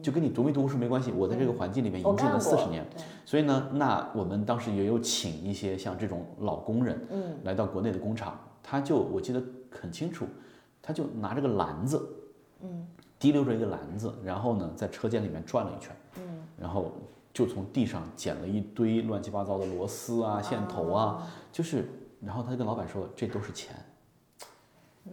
[0.00, 2.86] 就跟你读没读书没关系，我在这个环境里面营进了四十年，
[3.24, 9.42] 所以呢，那我们当时也有请一些像这种老工人，嗯，来到国内的工厂，他就我记得
[9.72, 10.24] 很清楚，
[10.80, 12.08] 他就拿着个篮子，
[12.62, 12.86] 嗯，
[13.18, 16.22] 提溜着一个篮子，然后呢，在车间里面转了一圈，嗯，
[16.58, 16.92] 然后
[17.32, 21.88] 就从地上捡了一堆乱七八糟的螺丝啊、线头啊，就是，
[22.20, 23.74] 然后他就跟老板说，这都是钱。
[25.06, 25.12] 嗯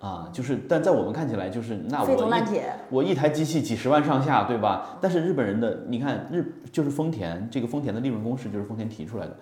[0.00, 4.98] 啊，就是，但在我们看起来，就是那我一我一台机器几十万上下，对吧？
[5.00, 9.34] 但是日本人的，你看日就是丰田，这个丰田的利润公式就是丰田提出来的，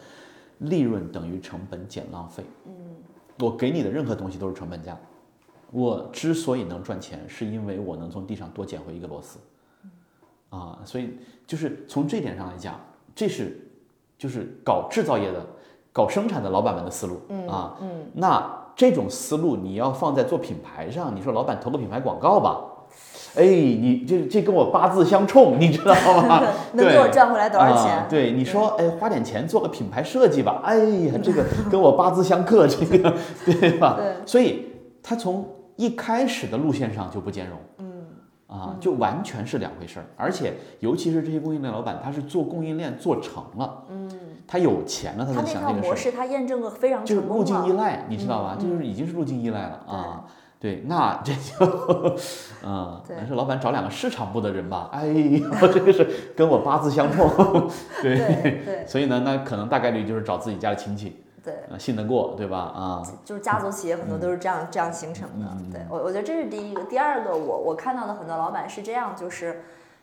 [0.59, 2.45] 利润等于成本减浪费。
[2.67, 2.73] 嗯，
[3.41, 4.97] 我给你的任何东西都是成本价。
[5.73, 9.41] 我之所以能赚钱，是因为我能从地上多捡回一个螺丝。
[10.51, 12.79] 啊，所以就是从这点上来讲，
[13.15, 13.59] 这是
[14.17, 15.45] 就是搞制造业的、
[15.93, 17.21] 搞生产的老板们的思路。
[17.29, 18.59] 嗯啊，嗯，那。
[18.75, 22.59] 这种思路你要放在做品牌上，你说老板投个品牌广告吧，
[23.37, 26.43] 哎，你这这跟我八字相冲，你知道吗？
[26.73, 28.07] 能给我赚回来多少钱？
[28.09, 33.99] 对，你说，哎，花点钱做个品牌设计吧，哎呀，这个 跟我八字相克，这个 对吧？
[33.99, 34.69] 对，所以
[35.03, 38.07] 他从一开始的路线上就不兼容，嗯，
[38.47, 44.11] 啊，就完全是两回事儿，而且尤其是这些供应链老板，他是做供应链做成了，嗯。
[44.45, 46.13] 他有钱了，他才想这个事。
[46.13, 48.59] 他验证个非常就是路径依赖，你知道吧？
[48.61, 50.25] 就是已经是路径依赖了啊。
[50.61, 52.17] 对，那这就，
[52.67, 54.91] 嗯，还是老板找两个市场部的人吧。
[54.93, 56.07] 哎呦，这个是
[56.37, 57.27] 跟我八字相冲。
[58.03, 58.85] 对对。
[58.87, 61.22] 所以呢，那可能大概率就是找自己家的亲戚。
[61.45, 61.79] 对。
[61.79, 62.59] 信得过，对吧？
[62.59, 63.03] 啊。
[63.25, 65.47] 就是家族企业很多都是这样这样形成的。
[65.73, 66.83] 对我，我觉得这是第一个。
[66.85, 69.63] 第二个，我我看到的很多老板是这样，就是。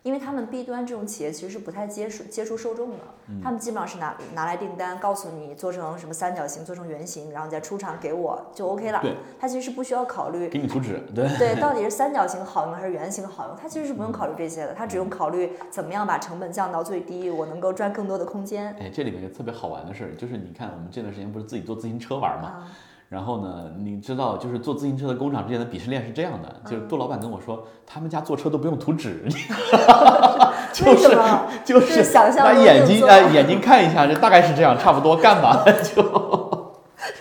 [0.10, 2.98] 因为他们 B 端这种企业其实是不太接触接触受众的，
[3.44, 9.00] 他们基本上是拿拿来订单，告诉你做成什么三角形，做成圆形，然后再出厂给我就 OK 了。
[9.04, 18.76] 对，他其实是不需要考虑给你图纸，对对，到 底是三角形好用还是圆形好用，他其实是不用考虑这些的，他只用考虑怎么样把成本降到最低，我能够赚更多的空间。
[18.80, 22.68] 哎，这里面特别好玩的事儿就是，你看我们这段时间不是自己做自行车玩吗？
[23.10, 29.28] 然后呢，你知道，就是做自行车的工厂之间的鄙视链是这样的，就是杜老板跟我说，他们家做车都不用图纸，
[30.72, 31.18] 就是
[31.66, 36.60] 就是想象把眼睛啊眼睛看一下，这大概是这样，差不多干吧就。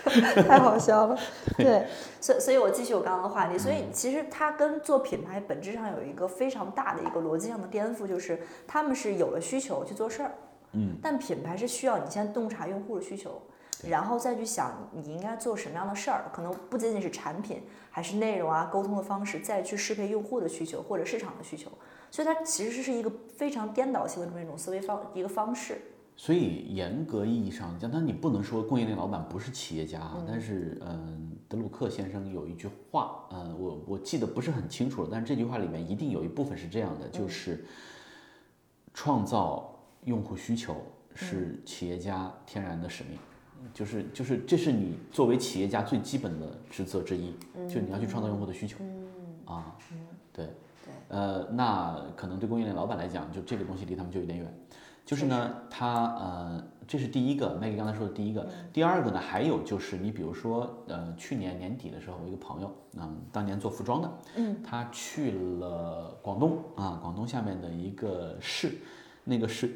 [0.47, 1.17] 太好笑了。
[1.57, 1.85] 对，
[2.19, 10.31] 所所以我继续我刚刚的话题，所以其实它跟做品牌本质上有一个非常大的一个逻辑上的颠覆，就是他们是有了需求去做事儿，
[10.73, 13.41] 嗯，但品牌是需要你先洞察用户的需求。
[13.87, 21.71] 然后再去想你应该做什么样的事儿，可能不仅仅是产品，还是内容啊、沟通的方式，再去适配用户的需求或者市场的需求。
[22.11, 25.79] 所以它其实是一个非常颠倒性的这么一种思维方一个方式。
[26.17, 37.63] 所以严格意义上讲，但你不能说供应链老板不是企业家啊，但是嗯，德鲁克先生有一句话，嗯，我我记得不是很清楚了，但是这句话里面一定有一部分是这样的，就是
[38.93, 40.75] 创造用户需求
[41.15, 43.17] 是企业家天然的使命。
[43.73, 47.33] 就是就是，这是你作为企业家最基本的职责之一，
[47.67, 48.77] 就你要去创造用户的需求，
[49.45, 49.75] 啊，
[50.33, 50.45] 对，
[50.85, 54.53] 对，呃，那可能对供应链老板来讲，就这个东西离他们就有点远。
[55.05, 58.47] 就是呢，他呃，这是第一个，Maggie 刚才说的第一个。
[58.71, 68.71] 第二个呢，还有就是你比如说，呃，去年年底的时候，我一个朋友，嗯，当年做服装的，嗯，他去了广东啊，广东下面的一个市，
[69.23, 69.71] 那个市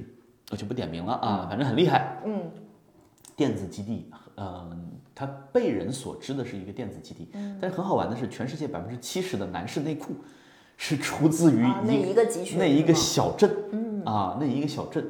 [0.52, 2.52] 我就不点名了啊，反正很厉害，嗯。
[3.36, 10.14] 电子基地，嗯，它被人所知的是一个电子基地，但是很好玩的是，全世界百分之七十的男士内裤
[10.78, 15.06] 是出自于那一个集群，那一个小镇，嗯啊，那一个小镇。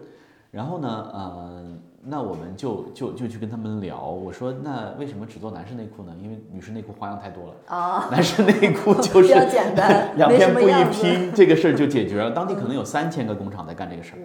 [0.52, 6.16] 然后呢，呃，那我们就就就去跟他们聊，我说那为什么只做男士内裤呢？
[6.22, 12.30] 因为女士内裤花样太多了啊，男士内裤就是 比较简单， 两片布一拼，这个事儿就解决了。
[12.30, 14.20] 当地可能有三千个工厂在干这个事儿，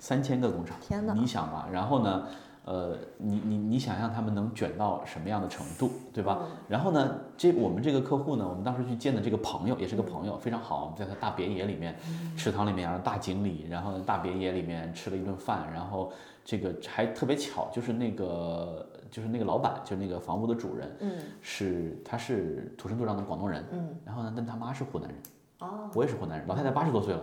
[0.00, 2.24] 三千个工厂，天哪，你想吧，然后呢？
[2.64, 6.46] 呃，你你你想象他们能卷到什么样的程度，对吧？
[6.68, 11.96] 然后呢，这我们这个客户呢，我们当时去见的这个朋友也是个朋友，非常好，我们在他大别野里面，
[12.36, 16.12] 池塘里面，然后大井里，然后大别野里面吃了一顿饭，然后
[16.44, 25.18] 这个还特别巧，就是那个就是那个老板，就是那个房屋的主人，嗯，是他是土生土长的广东人，嗯，然后呢，但他妈是湖南人，
[25.58, 27.20] 哦，我也是湖南人，老太太八十多岁了。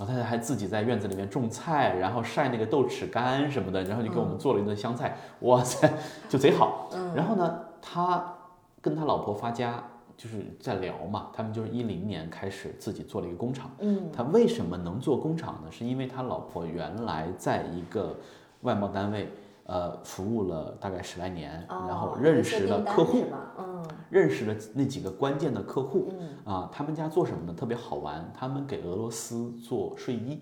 [0.00, 5.92] 老太太还自己在院子里面种菜，然后晒那个豆豉干什么的，然后就给我们做了一顿香菜，哇塞，
[6.26, 6.88] 就贼好。
[7.14, 8.34] 然后呢，他
[8.80, 9.84] 跟他老婆发家，
[10.16, 13.70] 就是在聊嘛，他们就是一零年开始自己做了一个工厂。
[13.80, 15.70] 嗯，他为什么能做工厂呢？
[15.70, 18.16] 是因为他老婆原来在一个
[18.62, 19.30] 外贸单位。
[19.70, 26.12] 呃，服务了大概十来年，然后认识了客户，嗯，认识了那几个关键的客户，
[26.44, 27.54] 啊，他们家做什么呢？
[27.56, 30.40] 特别好玩，他们给俄罗斯做睡衣，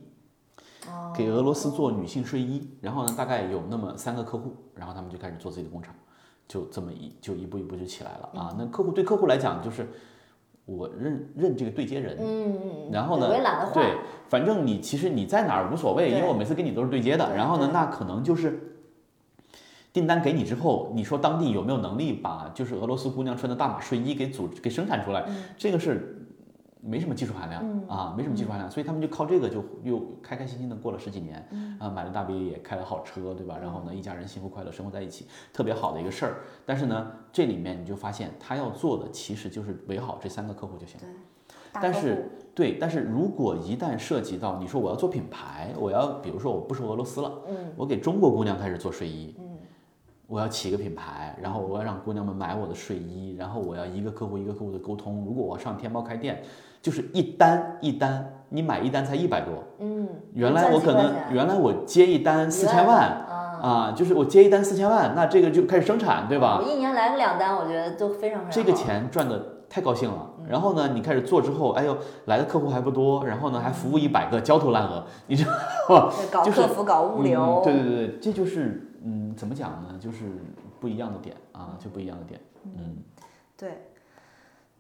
[1.15, 5.95] 给俄罗斯做女性睡衣，然后呢，大概有那么三个客户，然后他们就开始做自己的工厂，
[6.47, 8.57] 就这么一就一步一步就起来了啊。
[8.59, 9.87] 那客户对客户来讲就是
[10.65, 13.29] 我认认这个对接人，嗯然后呢，
[13.75, 13.95] 对，
[14.31, 18.65] 反正你其实你在哪儿无所谓，因为我每次跟你都是对接的，然后呢，那可能就是。
[19.99, 25.27] 订单给你之后，你说当地有没有能力把就是俄罗斯姑娘穿的大码睡衣给组给生产出来？
[25.57, 26.25] 这个是
[26.81, 31.45] 没什么技术含量啊，没什么技术含量，所以他们就靠这个就又开开心心的过了十几年
[31.81, 33.59] 啊，买了大别野，开了好车，对吧？
[33.61, 36.37] 然后呢，一家人幸福快乐生活在一起，特别好的一个事儿。
[36.65, 41.07] 但是呢，这里面你就发现他要做的其实就是围好这三个客户就行了。
[41.81, 49.48] 但是对，但是如果一旦涉及到你说我要做品牌，我要比如说我不说俄罗斯了，嗯，我给中国姑娘开始做睡衣，嗯。
[50.29, 55.25] 我要起一个品牌，然后我要让姑娘们买我的睡衣，然后我要一个客户一个客户的沟通。
[55.27, 56.43] 如果我上天猫开店，
[56.83, 63.09] 就是一单一单，你买一单才一百多，嗯，原来我可能原来我接一单四千万
[63.63, 66.61] 啊，就是我接一单四千万，那这个就开始生产，对吧？
[66.63, 70.31] 我一年来个两单，我觉得都非常非常这个钱赚的太高兴了。
[70.47, 78.85] 然后呢，你开始做之后，哎呦，来的客户还不多，然后呢还服务一百个，焦头烂额，你知道搞客服搞物流，对对对，这就是。
[79.03, 79.99] 嗯，怎么讲呢？
[80.01, 80.27] 就是
[80.81, 82.41] 不一样的点啊，就不一样的点。
[82.65, 82.97] 嗯，
[83.57, 83.83] 对，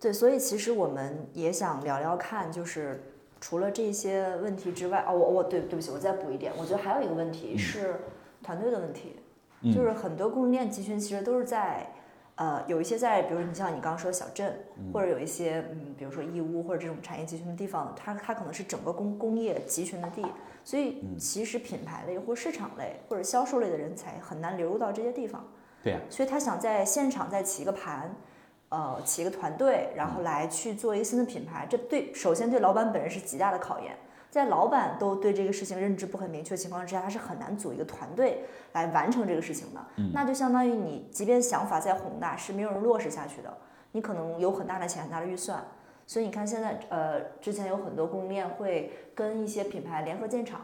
[0.00, 3.02] 对，所以其实我们也想聊聊看，就是
[3.40, 7.96] 除了这些问题之外，哦，我我对对不起，我再补一点，我觉得还有一个问题是
[8.42, 9.16] 团队的问题，
[9.72, 11.92] 就是很多供应链集群其实都是在。
[12.38, 14.56] 呃，有一些在，比如你像你刚刚说的小镇，
[14.92, 20.24] 或者有一些，嗯，比如说义乌或者这种产业集群的地方，它它可能是整个工工业集群的地，
[20.62, 25.44] 所以其实品牌类或市场类或者销售类的人才很难流入到这些地方。
[25.82, 25.98] 对呀。
[26.08, 28.14] 所以他想在现场再起一个盘，
[28.68, 33.96] 呃，起一个团队，然后来去做一个新的品牌，这对首先对老板本人是极大的考验。
[34.38, 39.84] 在老板都对这个事情认知不很明确的情况之下，他是很难组一个团队来完成这个事情的。
[40.14, 43.52] 那就相当于你，即便想法再宏大，是没有人落实下去的。
[43.90, 45.60] 你可能有很大的钱、很大的预算，
[46.06, 50.60] 所以你看现在，呃，之前有很多供应链会跟一些品牌联合建厂，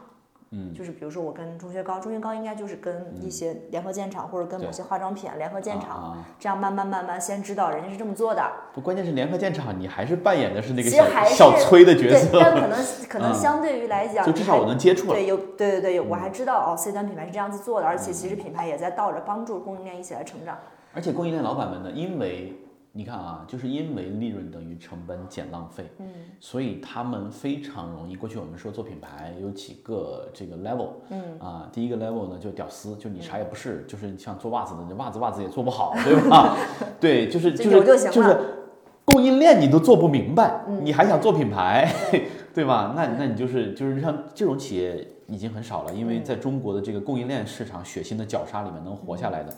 [0.57, 8.41] 嗯，就是比如说我跟钟学高，钟学高应该就是跟一些联合建厂或者跟某些化妆品联合建厂，这样慢慢慢慢先知道人家是这么做的。
[8.73, 15.11] 不，关键是联合建厂，你还是扮演的是那个小小崔的角色，但可能 可能相对于来讲，就至少我能接触。
[15.11, 20.57] 对，有对对对，我还知道哦，C 端品牌是这样子做的，而且其实品牌也在倒着帮助供应链一起来成长。
[20.93, 22.53] 而且供应链老板们呢，因为
[22.97, 26.07] 你看啊，就是因为利润等于成本减浪费，嗯，
[26.39, 28.15] 所以他们非常容易。
[28.15, 36.55] 过去我们说做品牌有几个这个 level，嗯啊，第一个 level 呢就屌丝，就你啥也不是，就是像做袜子的，你袜子袜子也做不好，对吧？
[36.97, 38.39] 对，就是就是就是
[39.03, 41.91] 供应链你都做不明白，你还想做品牌，
[42.55, 42.93] 对吧？
[42.95, 49.53] 那那你就是就是像这种企业已经很少了，因为在中国的这个供应链市场血腥的绞杀里面能活下来的。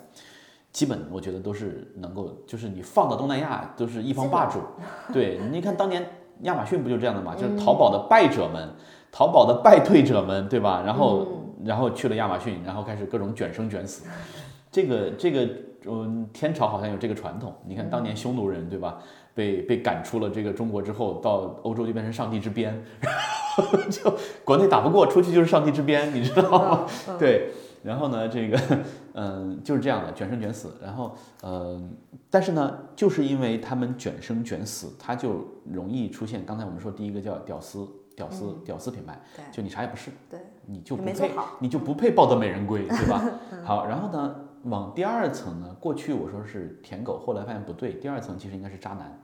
[0.71, 4.59] 基本我觉得都是能够，就是你放到东南亚都是一方霸主。
[5.11, 6.05] 对，你看当年
[6.41, 7.35] 亚马逊不就这样的嘛？
[7.35, 8.69] 就是淘宝的败者们，
[9.11, 10.83] 淘宝的败退者们，对吧？
[10.85, 11.27] 然后
[11.65, 14.05] 然后去了亚马逊，然后开始各种卷生卷死。
[14.71, 15.49] 这个这个
[15.89, 17.55] 嗯，天朝好像有这个传统。
[17.65, 18.99] 你看当年匈奴人对吧？
[19.33, 23.13] 被被赶出了这个中国之后，到欧洲就变成上帝之鞭，然
[23.55, 26.85] 后就国内打不过，出去就是上帝之鞭，你知道吗？
[27.17, 27.51] 对。
[27.87, 28.59] 然后呢，这个，
[29.13, 30.73] 嗯，就是这样的，卷生卷死。
[30.81, 31.81] 然后，呃，
[32.29, 36.45] 但是呢，就是因为他们卷生卷死，它就容易出现。
[36.45, 39.17] 刚才我们说第一个叫屌丝，屌丝，屌丝品牌，
[39.53, 43.23] 就你啥也不是，对，你就不配，你就不配抱得美人归，对吧？
[43.63, 49.17] 好，然后呢，往第二层呢，过去我说是舔狗，后来发现不对，第二层其实应该是渣男。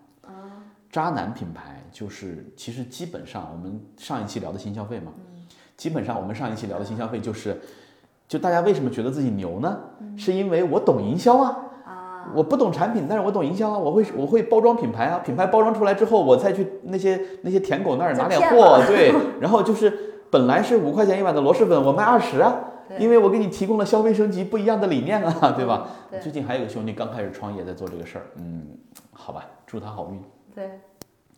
[0.89, 5.11] 渣男品牌就是，其实基本上我们上一期聊的新消费嘛，
[5.75, 7.59] 基本上我们上一期聊的新消费就是。
[8.27, 9.77] 就大家为什么觉得自己牛呢？
[10.15, 11.57] 是因为我懂营销啊，
[12.35, 19.91] 我不懂产品，但是我懂营销啊，我会我会包装品牌啊，品牌包装出来之后，我再去那些那些舔狗那儿拿点货，对，然后就是
[20.29, 22.55] 本来是五块钱一碗的螺蛳粉，我卖二十啊，
[22.97, 25.87] 因为我给你提供了消费升级不一样的理念啊，对吧？
[26.21, 28.67] 最近还有个兄弟刚开始创业在做这个事儿，嗯，
[29.11, 30.21] 好吧，祝他好运。
[30.55, 30.79] 对。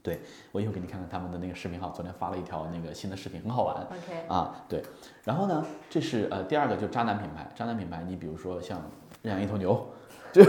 [0.06, 3.76] 对，我一会儿给你看看他们的那个视频号，昨天发了一条那个新的视频，很好玩。
[3.76, 4.84] OK 啊，对，
[5.24, 7.50] 然后呢，这是呃第二个，就渣男品牌。
[7.56, 8.80] 渣男品牌，你比如说像
[9.24, 9.88] 认养一头牛，
[10.32, 10.44] 就，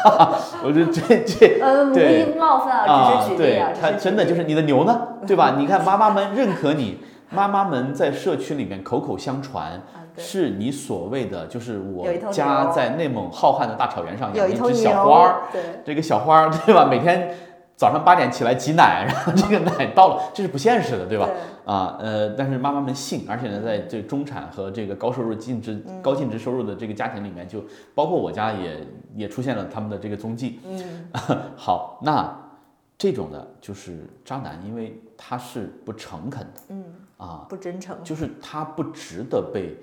[0.64, 3.72] 我觉得这这呃无意冒犯啊，只是举例啊。
[3.78, 5.56] 他真的就是你的牛呢，对吧？
[5.58, 9.82] 你看妈妈们认可你，妈妈们在社区里面口口相传，
[10.16, 16.86] 是你所谓的就是我家在内蒙浩瀚的大草原上养一只小花儿，对，这个小花儿对吧？
[16.86, 17.36] 每天。
[17.76, 21.28] 早上八点起来挤奶， 然后这个奶到了，这是不现实的，对吧？
[21.64, 28.78] 啊，呃，但是妈妈们信，而且呢，在这中产和这个高收入净值、高净值收入的这个家庭里面，就包括我家也
[29.16, 30.60] 也出现了他们的这个踪迹。
[30.64, 31.10] 嗯，
[31.56, 32.32] 好，那
[32.96, 36.84] 这种的就是渣男，因为他是不诚恳的，嗯，
[37.16, 39.76] 啊，不真诚，就是他不值得被。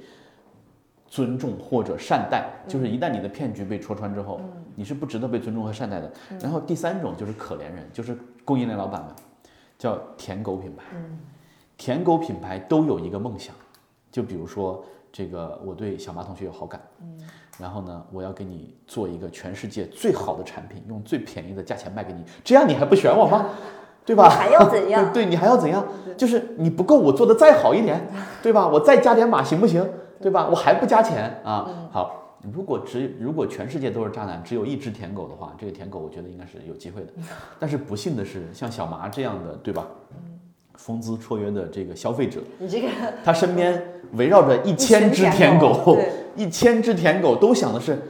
[1.14, 4.40] 尊重或者善待，就是一旦你的骗局被戳穿之后，
[4.76, 6.12] 你是不值得被尊重和善待的。
[6.40, 9.12] 然后第三种就是可怜人，就是供应链老板们，
[9.78, 10.84] 叫舔狗品牌。
[11.78, 13.56] 舔狗品牌都有一个梦想，
[14.12, 16.80] 就比如说这个，我对小马同学有好感，
[17.58, 23.48] 然后呢，我要给你做一个全世界最好的产品，用最便宜的价钱卖给你，这样你还不选我吗？
[24.06, 24.30] 对吧？
[24.30, 25.10] 还要怎样？
[25.14, 25.84] 对你还要怎样？
[26.16, 28.08] 就是你不够，我做的再好一点，
[28.44, 28.68] 对吧？
[28.68, 29.88] 我再加点码行不行？
[30.22, 30.48] 对吧？
[30.52, 31.90] 我还不加钱啊！
[31.92, 32.21] 好，
[32.52, 37.08] 如果只如果全世界都是渣男，只有一只舔狗的话，这个舔狗我觉得应该是有机会的。
[37.60, 39.86] 但是不幸的是，像小麻这样的，对吧？
[40.74, 42.88] 风姿绰约的这个消费者，你这个
[43.24, 43.80] 他身边
[44.14, 45.96] 围绕着一千只舔狗，
[46.36, 48.02] 一千只舔狗都想的是，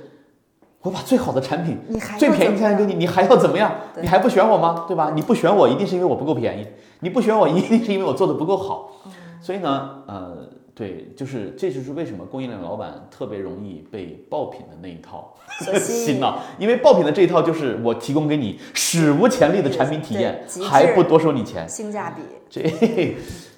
[0.82, 1.78] 我把最好的产品，
[2.18, 3.70] 最便宜价钱给你，你还要怎么样？
[4.00, 4.86] 你还不选我吗？
[4.88, 5.12] 对吧？
[5.14, 6.64] 你不选我，一定是因为我不够便宜；
[7.02, 8.94] 你不选我，一定是因为我做的不够好。
[9.42, 10.48] 所以呢，呃。
[10.74, 15.36] 对，就是这就是为什么供应链老板特别容易被爆品的那一套
[15.78, 22.62] 洗 脑，因为爆品的这一套就是我提供给你史无前例的产品体验，还不多收你钱，性价比，这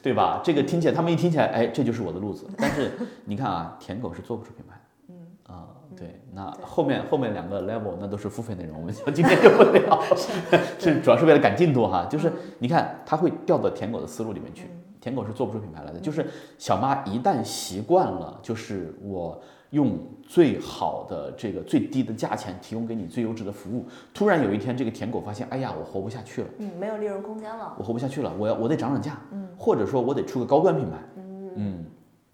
[0.02, 0.41] 对吧？
[0.43, 2.47] 这个听起来他们一听起来，哎，这就是我的路子。
[2.58, 2.91] 但是
[3.26, 4.76] 你看啊，舔狗是做不出品牌，
[5.08, 5.15] 嗯
[5.47, 10.04] 啊，对，那后面后面两个 level 那都是付费内容，我们今天就不聊，
[10.80, 12.06] 是主要是为了赶进度哈。
[12.10, 14.68] 就是你看他会掉到舔狗的思路里面去。
[15.04, 16.26] 舔狗是做不出品牌来的，就是
[16.58, 19.38] 小妈一旦习惯了，就是我
[19.72, 31.51] 用最好的这个最低的价钱提供给你最优质的服务，突然有一天这个舔狗发现，哎呀，我活不下去了，嗯，没有利润空间了，我活不下去了，我要我得涨涨价，嗯，或者说我得出个高端品牌，嗯。
[31.58, 31.86] 嗯，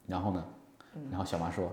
[0.06, 0.46] 然后呢，
[1.10, 1.72] 然后小妈说。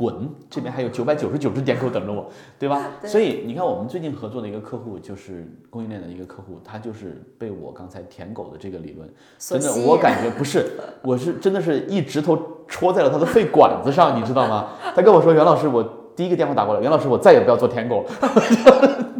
[0.00, 2.26] 滚，这边还有九百九十九只点狗等着我，
[2.58, 2.90] 对吧？
[3.04, 10.70] 所以你看，我们最近合作的一个客户就是供应链的一个客户，他就是被我刚才舔狗的这个理论，真的，我感觉不是，
[11.02, 14.70] 我是真的是一指头戳在了他的肺管子上，你知道吗？
[14.96, 15.82] 他跟我说，袁老师，我
[16.16, 18.10] 第一个电话打过来，袁老师，我再也不要做舔狗了，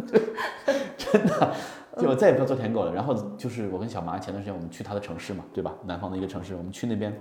[0.97, 1.51] 真的。
[1.97, 2.91] 就我再也不要做舔狗了。
[2.91, 5.71] 然后就是我跟小麻前段时间我们去他的城市嘛，对吧？
[5.85, 7.13] 南方的一个城市，我们去那边，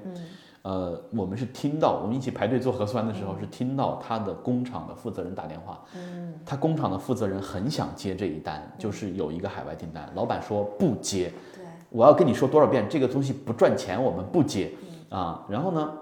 [0.63, 5.83] 呃，我们是听到我们一起排队做核酸的时候，是听到他的工厂的负责人打电话。
[5.95, 11.33] 嗯，他工厂的负责人很想接这一单，就是有一个海外订单，老板说不接。
[11.55, 14.71] 对，我要跟你说多少遍，这个东西不赚钱，我们不接。
[15.09, 15.93] 啊，然后呢？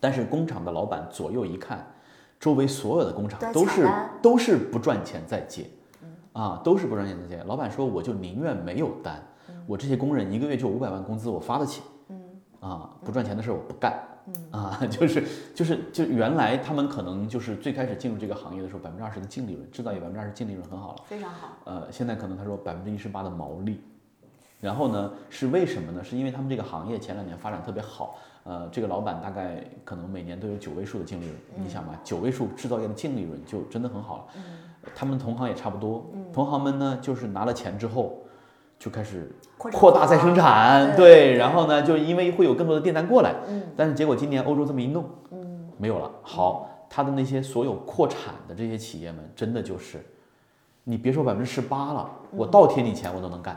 [0.00, 1.86] 但是工厂的老板左右一看，
[2.40, 3.88] 周围所有的工厂都是
[4.20, 5.70] 都是不赚钱在接。
[6.32, 7.42] 啊，都是不赚钱在接。
[7.44, 9.22] 老板说，我就宁愿没有单，
[9.66, 11.82] 我这些工人一个月就五百万工资，我发得起。
[12.62, 13.92] 嗯，啊，不赚钱的事我不干。
[14.26, 21.48] 嗯，啊， 就是就是就原来他们可能就是最开始进入这个行业的时候，百分之二十的净利润，制造业百分之二十净利润很好了，非常好。
[21.64, 23.80] 呃，现在可能他说百分之一十八的毛利，
[24.60, 26.04] 然后呢，是为什么呢？
[26.04, 28.16] 是因为他们这个行业前两年发展特别好。
[28.44, 34.24] 呃，这个老板大概可能每年都有九位数的净利润，你想吧，九位数制造业的净利润就真的很好了。
[34.36, 34.42] 嗯。
[34.96, 38.18] 他们同行也差不多，同行们呢，就是拿了钱之后，
[38.82, 46.10] 就开始扩大再生产，对，然后呢，就因为会有更多的订单过来，嗯，但是结果今年欧洲这么一弄，嗯，没有了。
[46.20, 50.04] 好，他的那些所有扩产的这些企业们，真的就是，
[50.82, 53.56] 你别说百分之十八了，我倒贴你钱我都能干，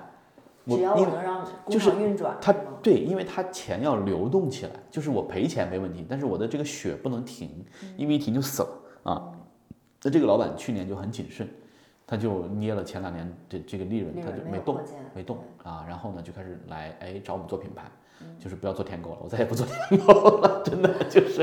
[0.67, 2.53] 只要我能让工厂运转，他
[2.83, 7.49] 对，因为他钱要流动起来，就是我赔钱没问题，但是我的这个血不能停，
[7.97, 8.69] 因为一停就死了
[9.11, 9.31] 啊。
[10.03, 11.49] 那这个老板去年就很谨慎，
[12.07, 14.79] 他就捏了前两年这这个利润，他就没动，
[15.13, 15.83] 没动啊。
[15.87, 17.83] 然后呢，就开始来哎找我们做品牌，
[18.39, 21.41] 就是不要做舔狗了，我再也不做舔狗了， 真的就是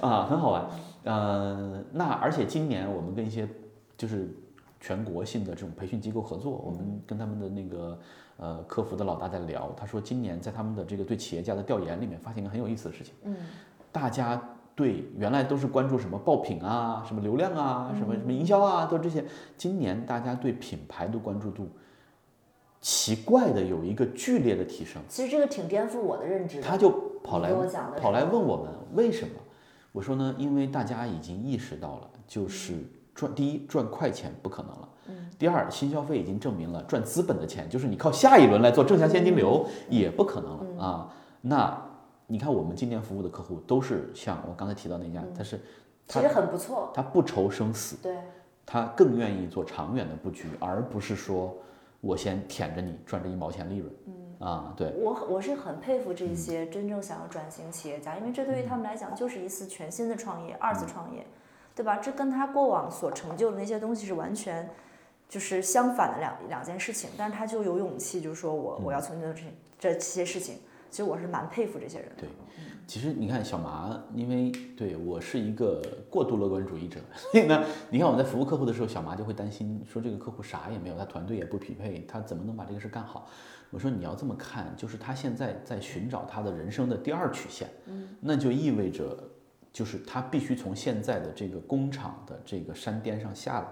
[0.00, 0.66] 啊，很好玩。
[1.04, 3.48] 呃，那而且今年我们跟一些
[3.96, 4.28] 就是
[4.80, 7.98] 全国性的这种培训机构合作，我们跟他们的那个
[8.36, 13.34] 呃客服的老大在聊，他说今年在他们的这个对企业家的调研里面，发现一个很有意思的事情，嗯，
[13.90, 14.42] 大家。
[14.74, 19.22] 对，原来都是关注什么爆品啊，什么流量啊，什么什么营销啊，都这些。
[19.56, 21.68] 今年大家对品牌的关注度，
[22.80, 25.02] 奇怪的有一个剧烈的提升。
[25.08, 26.62] 其实这个挺颠覆我的认知。
[26.62, 26.90] 他就
[27.22, 27.52] 跑来
[28.00, 29.34] 跑来问我们为什么？
[29.92, 32.72] 我说呢，因为大家已经意识到了，就是
[33.14, 35.28] 赚第一赚快钱不可能了，嗯。
[35.38, 41.14] 第二，新消费已经证明了赚资本的钱，就是你靠下一轮来做正向现金流也不可能了啊。
[41.42, 41.91] 那。
[42.26, 45.60] 你看，我们今年服务的客户都是像我刚才提到那家，他是
[46.08, 48.16] 其实很不错，他不愁生死，对，
[48.64, 51.54] 他更愿意做长远的布局，而不是说
[52.00, 53.92] 我先舔着你赚这一毛钱利润。
[54.06, 61.24] 嗯啊，对我我是很佩服这些真正想要转型企业家，因为这对于他们来讲就是一次全新的创业，二次创业，
[61.76, 61.98] 对吧？
[61.98, 64.68] 这跟他过往所成就的那些东西是完全
[65.28, 69.32] 就是相反的两两件事情，但是他就有勇气，就是说我我要从新做
[69.78, 70.56] 这这些事情。
[70.92, 72.16] 其实我是蛮佩服这些人的。
[72.20, 72.28] 对，
[72.86, 75.80] 其实你看小麻，因为对我是一个
[76.10, 77.00] 过度乐观主义者，
[77.32, 83.26] 所以呢，你看我在服务客户的时候，小麻就会担心说这个客户啥也没有，他团队也不匹配，他怎么能把这个事干好？
[83.70, 89.16] 我说你要这么看，就是他现在在寻找他的人生的第二曲线，嗯，那就意味着
[89.72, 93.66] 就是他必须从现在的这个工厂的这个山巅上下来，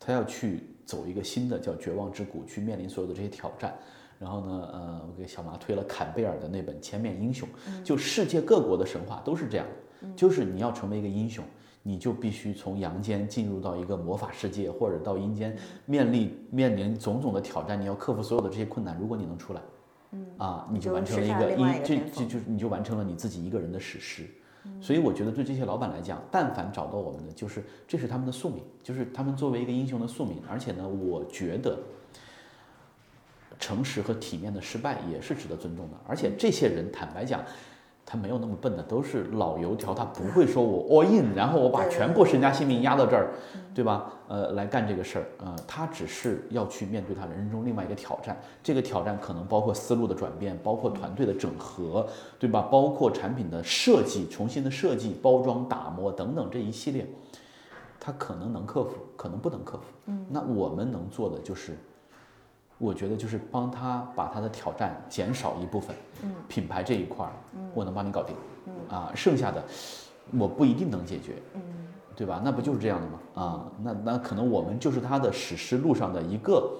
[0.00, 3.76] 他要去走一个新的叫绝望之谷，去面临所有的这些挑战。
[4.18, 7.48] 然后呢，呃，我给小麻推了坎贝尔的那本《千面英雄》，
[7.84, 9.66] 就世界各国的神话都是这样
[10.02, 11.44] 的，就是你要成为一个英雄，
[11.84, 15.56] 你就必须从阳间进入到一个魔法世界，或者到阴间，
[15.86, 18.98] 面临面临种种的挑战，你要克服所有的这些困难。
[18.98, 19.60] 如果你能出来，
[20.36, 24.28] 啊，你就完成了一个一，这这就是你就完成了你自己一个人的史诗。
[24.80, 30.42] 所以我觉得对这些老板来讲，但凡找到我们的，就是这是他们的宿命，就是他们作为一个英雄的宿命。
[30.50, 31.78] 而且呢，我觉得。
[33.58, 37.42] 诚实和体面的失败也是值得尊重的，而且这些人坦白讲，
[38.06, 43.30] 他没有那么笨的，都是老油条，他不会说我 all in，然后我把全部身家性命压到这儿，
[43.74, 44.12] 对吧？
[44.28, 52.06] 呃，来干这个事儿，呃，他只是要去面对他人生中另外一个挑战，这个挑战可能包括思路的转变，包括团队的整合，
[52.38, 52.62] 对吧？
[52.70, 57.06] 包括产品的设计，重新的设计、包装、打磨等等这一系列，
[57.98, 59.84] 他可能能克服，可能不能克服。
[60.06, 61.76] 嗯，那我们能做的就是。
[62.78, 69.62] 我觉得就是帮他把他的挑战减少一部分，嗯，品牌这一块儿，嗯，我能帮你搞定，嗯啊，剩下的
[70.38, 71.60] 我不一定能解决，嗯，
[72.14, 72.40] 对吧？
[72.44, 73.18] 那不就是这样的吗？
[73.34, 76.70] 啊，那那可能我们就是他的史诗路上的一个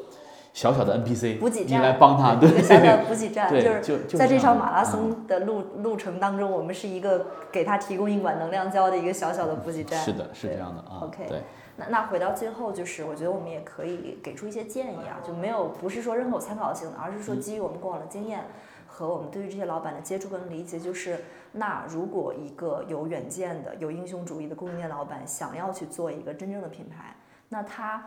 [0.53, 9.99] 小小的 NPC，补给站，你来帮他，对，小小的补给站，对就是在这场马拉嗯松的路路程当中，我们是一个给他提供一管能量胶的一个小小的补给站。
[10.01, 11.03] 是的，是这样的啊。
[11.03, 11.43] OK 对，
[11.79, 18.45] 那那回到最后，就是我觉得我们也可以给出一些建议啊，就没有不是说任何有参考性的，而是说基于我们过往的经验
[18.89, 21.21] 和我们对于这些老板的接触跟理解，就是
[21.53, 27.17] 那如果一个有远见的、有英雄主义的供应链老板想要去做一个真正的品牌，
[27.49, 28.05] 那他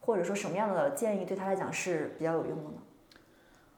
[0.00, 2.78] 或者说什么样的建议对他来讲是比较有用的呢？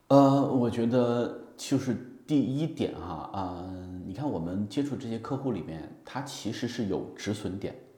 [0.08, 1.94] 呃，我觉得就是
[2.26, 3.70] 第一点哈，啊、
[4.06, 7.89] 你看我们接触这些客户里面，他其实是有止损点，嗯，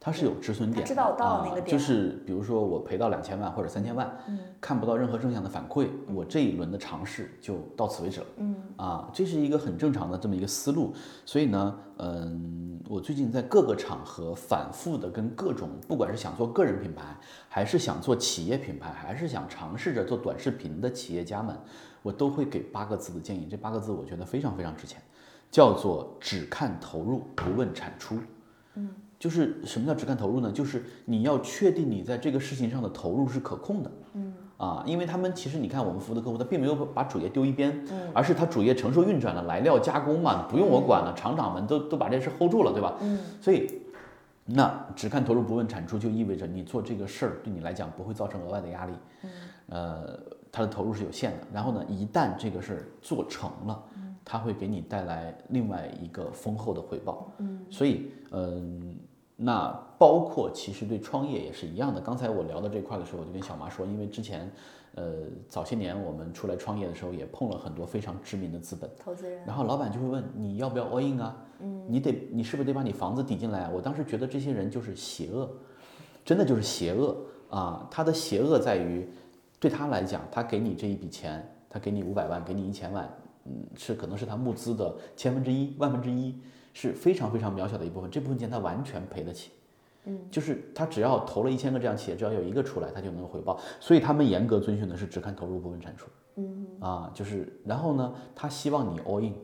[0.00, 1.66] 他是有止损点知道到那个啊点。
[1.66, 10.94] 就是比如说我赔到两千万或者三千万，嗯，看不到任何正向的反馈，我这一轮的尝试就到此为止了，嗯，啊，这是一个很正常的这么一个思路，
[11.24, 17.16] 所以呢，嗯，我最近在各个场合反复的跟各种，不管是想做个人品牌，
[17.48, 21.56] 还是想做企业品牌，还是想尝试着做短视频的企业家们，
[22.02, 23.48] 我都会给八个字的建议。
[23.50, 25.02] 这八个字我觉得非常非常值钱，
[25.50, 28.16] 叫做只看投入，不问产出。
[28.74, 28.88] 嗯，
[29.18, 30.52] 就是什么叫只看投入呢？
[30.52, 33.90] 就是你要确定你在这个事情上的投入是可控的。
[34.14, 34.34] 嗯。
[34.58, 37.80] 啊，因为他们其实你看我们服务的客户，他并没有把主业丢一边，
[38.12, 42.96] 而是他主业承受运转了，来料加工嘛，不用我管了，厂长们都都把这事 hold 住了，对吧？
[43.00, 43.20] 嗯。
[43.40, 43.72] 所以
[44.44, 48.92] 那只看投入不问产出，就意味着你做这个事儿对你来讲不会造成额外的压力，
[49.68, 50.18] 呃，
[50.50, 51.46] 他的投入是有限的。
[51.52, 53.80] 然后呢，一旦这个事儿做成了，
[54.24, 57.30] 他会给你带来另外一个丰厚的回报。
[57.38, 58.96] 嗯，所以嗯、
[59.40, 62.00] 那包括其实对创业也是一样的。
[62.00, 64.50] 刚才我聊到这块的时候，我就跟小麻说，因为之前
[64.96, 65.14] 呃
[65.48, 68.90] 早些年我们出来创业的时候，也碰了很多非常知名的资本。
[68.98, 71.36] 投资人，然后老板就会问你要不要 all in 啊？
[71.60, 73.70] 嗯，你得你是不是得把你房子抵进来啊？
[73.72, 75.48] 我当时觉得这些人就是邪恶，
[76.24, 77.16] 真的就是邪恶
[77.48, 77.86] 啊！
[77.90, 79.08] 他的邪恶在于，
[79.60, 83.08] 对他来讲，他给你这一笔钱，他给你五百万，给你一千万，
[83.44, 86.34] 嗯，是可能是他募资的千分之一、万分之一，
[86.80, 89.50] 是非常非常渺小的一部分，这部分钱他完全赔得起。
[90.04, 93.58] 嗯，就是他只要投了一千个这样企业，只要有一个出来，他就能回报。
[93.80, 96.06] 所以他们严格遵循的是只看投入不问产出。
[96.36, 99.34] 嗯啊，就是然后呢，他希望你 all in，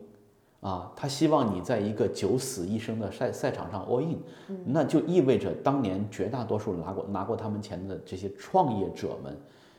[0.60, 4.16] 啊，他希望你在一个九死一生的赛赛场上 all in，、
[4.64, 9.36] 那就意味着当年绝大多数拿过拿过他们钱的这些创业者们，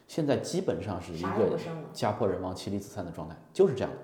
[0.09, 1.57] 现在基本上是一个。
[1.93, 3.97] 家破人亡、妻离子散的状态，就是这样的。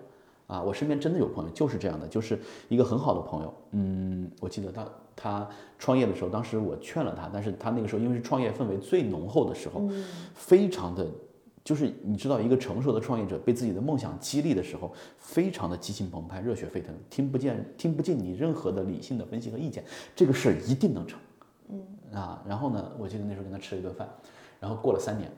[0.52, 2.38] 啊，我身边真的有朋友就是这样的，就是
[2.68, 3.54] 一个很好的朋友。
[3.72, 4.86] 嗯，我记得他
[5.16, 5.50] 他
[5.80, 9.90] 创业的时候，当时我劝了他，但是他那个时候因为是创业氛围最浓厚的时候，
[10.36, 11.08] 非常的，
[11.64, 21.18] 就是你知道，一个成熟的创业者被自己的梦想激励的时候，非常的激情澎湃、热血沸腾，听不见听不进你任何的理性的分析和意见，这个事儿一定能成。
[21.70, 21.82] 嗯
[22.14, 24.06] 啊，然后呢，我记得那时候跟他吃了一顿饭，
[24.60, 25.32] 然后过了三年，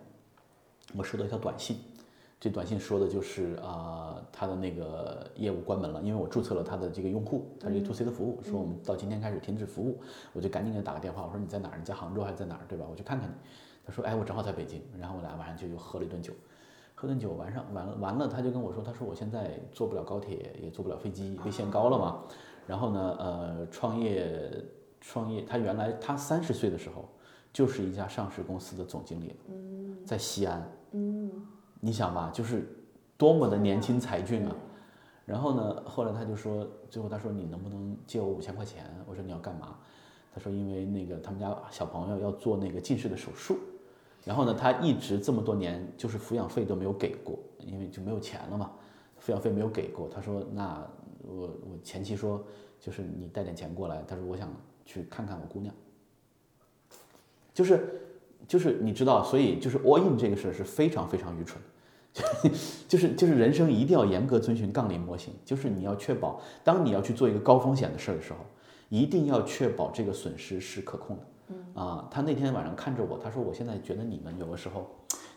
[0.95, 1.78] 我收到一条短信。
[2.44, 9.98] 这短信说的就是啊、他的那个业务关门了，因为我注册了他的这个用户，他是一个 to C 的服务，说我们到今天开始停止服务，
[10.34, 11.78] 我就赶紧给他打个电话，我说你在哪儿？
[11.78, 12.66] 你在杭州还是在哪儿？
[12.68, 12.86] 对吧？
[12.91, 13.34] 我去看看你。
[13.86, 16.34] 他说哎，我正好在北京，然后我俩晚上就又喝了一顿酒，
[16.94, 22.24] 喝顿酒，晚上完了完了，他就跟我说，他说我现在坐不了高铁，也坐不了飞机，被限高了嘛。
[22.68, 24.52] 然后呢，呃，创业
[25.00, 27.08] 创业，他原来他三十岁的时候
[27.54, 29.34] 就是一家上市公司的总经理，
[30.06, 30.70] 在西安。
[31.86, 32.66] 你想吧，就是
[33.18, 34.56] 多么的年轻才俊啊！
[35.26, 38.86] 然后呢，后来他就说，最后他说你能不能借我五千块钱？
[39.06, 39.76] 我说你要干嘛？
[40.34, 43.58] 他说因为那个他们家小朋友要做那个近视的手术，
[44.24, 48.72] 然后呢，他一直这么多年就是抚养费都没有给过，因为就没有钱了嘛，
[49.22, 50.08] 抚养费没有给过。
[50.08, 50.82] 他说那
[51.22, 52.42] 我我前妻说
[52.80, 54.50] 就是你带点钱过来，他说我想
[54.86, 55.76] 去看看我姑娘，
[57.54, 58.02] 就是
[58.48, 61.72] 就是你知道，所以就是 all in 这个事是非常非常愚蠢的。
[62.88, 68.39] 就是就是人生一定要严格遵循杠铃模型，就是你要确保，当你要去做一个高风险的事儿的时候，
[68.89, 71.24] 一定要确保这个损失是可控的。
[71.74, 74.88] 啊，他那天晚上看着我，他说我现在觉得你们有的时候，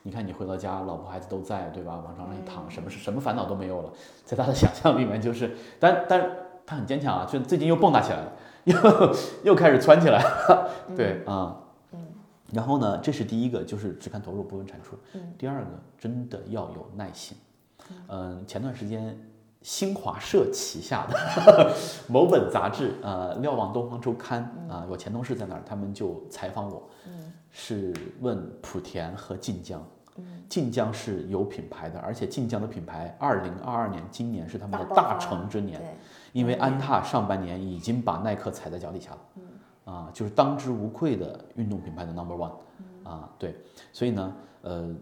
[0.02, 2.00] 你看你回到家，老婆孩子都在，对吧？
[2.04, 3.90] 往床上一躺，什么是什么烦恼都没有了，
[4.24, 6.30] 在他的想象里面就是，但但
[6.66, 8.32] 他很坚强啊，就最近又蹦跶起来了，
[8.64, 11.62] 又又开始窜起来了， 对啊。
[12.52, 14.96] 然后呢，这是第一个，就是只看投入不问产出。
[15.36, 17.36] 第二个，真的要有耐心。
[18.08, 19.18] 嗯，前段时间
[19.62, 21.74] 新华社旗下的
[22.08, 26.88] 某本杂志，呃，瞭望东方周刊啊、我前同事在那儿，他们就采访我，
[27.50, 29.84] 是问莆田和晋江。
[30.48, 35.94] 晋江是有品牌的，而且晋江的品牌，二零二二年今年是他们的大成之年，
[36.32, 39.18] 因为安踏上半年已经把耐克踩在脚底下了，
[39.86, 42.50] 啊，就是当之无愧的运动品牌的 number one，
[43.04, 43.56] 啊，对，
[43.92, 44.92] 所以呢，呃，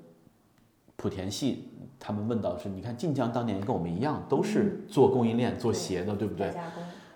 [0.99, 6.55] 莆田系他们问到是，你看晋江当年跟我们一样，都是做供应链、做鞋的，对不对？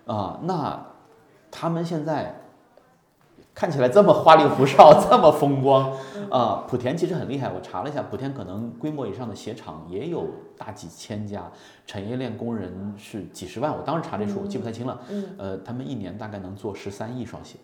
[0.07, 0.83] 啊，那
[1.51, 2.38] 他们现在
[3.59, 5.91] 看起来这么花里胡哨， 这么风光
[6.31, 6.65] 啊！
[6.65, 10.25] 莆田其实很厉害，我查了一下，莆田可能规模以上的鞋厂也有
[10.57, 11.51] 大几千家，
[11.85, 13.75] 产业链工人是几十万。
[13.75, 14.97] 我当时查这数，我记不太清了。
[15.09, 17.57] 嗯呃，他们一年大概能做十三亿双鞋。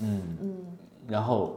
[0.00, 0.56] 嗯嗯，
[1.06, 1.56] 然后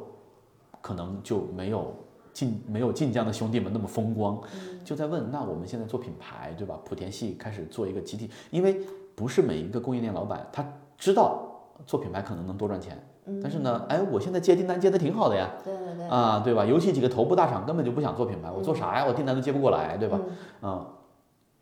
[0.81, 1.95] 可能就没有
[2.33, 6.77] 晋没有晋江的兄弟们那么风光，嗯就在问，那我们现在做品牌，对吧？
[6.85, 8.81] 莆田系开始做一个集体，因为
[9.15, 10.61] 不是每一个供应链老板他
[10.97, 11.49] 知道
[11.87, 13.01] 做品牌可能能多赚钱，
[13.41, 16.07] 但是呢，哎，我现在接订单接的挺好的呀，对对对。
[16.07, 16.63] 啊，对吧？
[16.63, 19.05] 尤其几个头部大厂根本就不想做品牌，我做啥呀？
[19.07, 20.19] 我订单都接不过来，对吧？
[20.61, 20.85] 啊，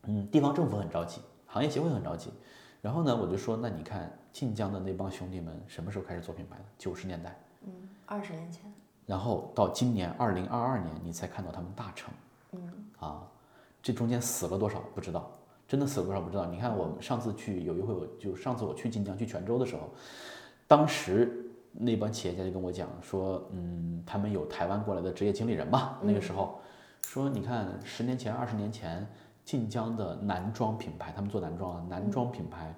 [0.03, 2.32] 嗯，地方政府很着急，行业协会很着急。
[2.82, 6.64] 然后呢，我就说，那你看晋江的那帮兄弟们什么时候开始做品牌的？
[6.78, 7.39] 九十年代。
[7.61, 7.72] 嗯，
[8.05, 8.61] 二十年前。
[9.05, 12.14] 然后到今年二零二二年，你才看到他们大成。
[12.51, 12.59] 嗯。
[12.99, 13.24] 啊，
[13.82, 15.32] 这中间死了多少不知道，
[15.66, 16.45] 真的死了多少不知道。
[16.45, 19.89] 你看我们上次去有一回，我就上次我去晋江去泉州的时候，
[20.68, 26.59] 当时那帮企业家就跟我讲说，嗯，他们有台湾过来的职业经理人嘛，那个时候
[27.01, 29.07] 说，你看十年前、二十年前
[29.43, 32.74] 晋江的男装品牌，他们做男装啊，男装品牌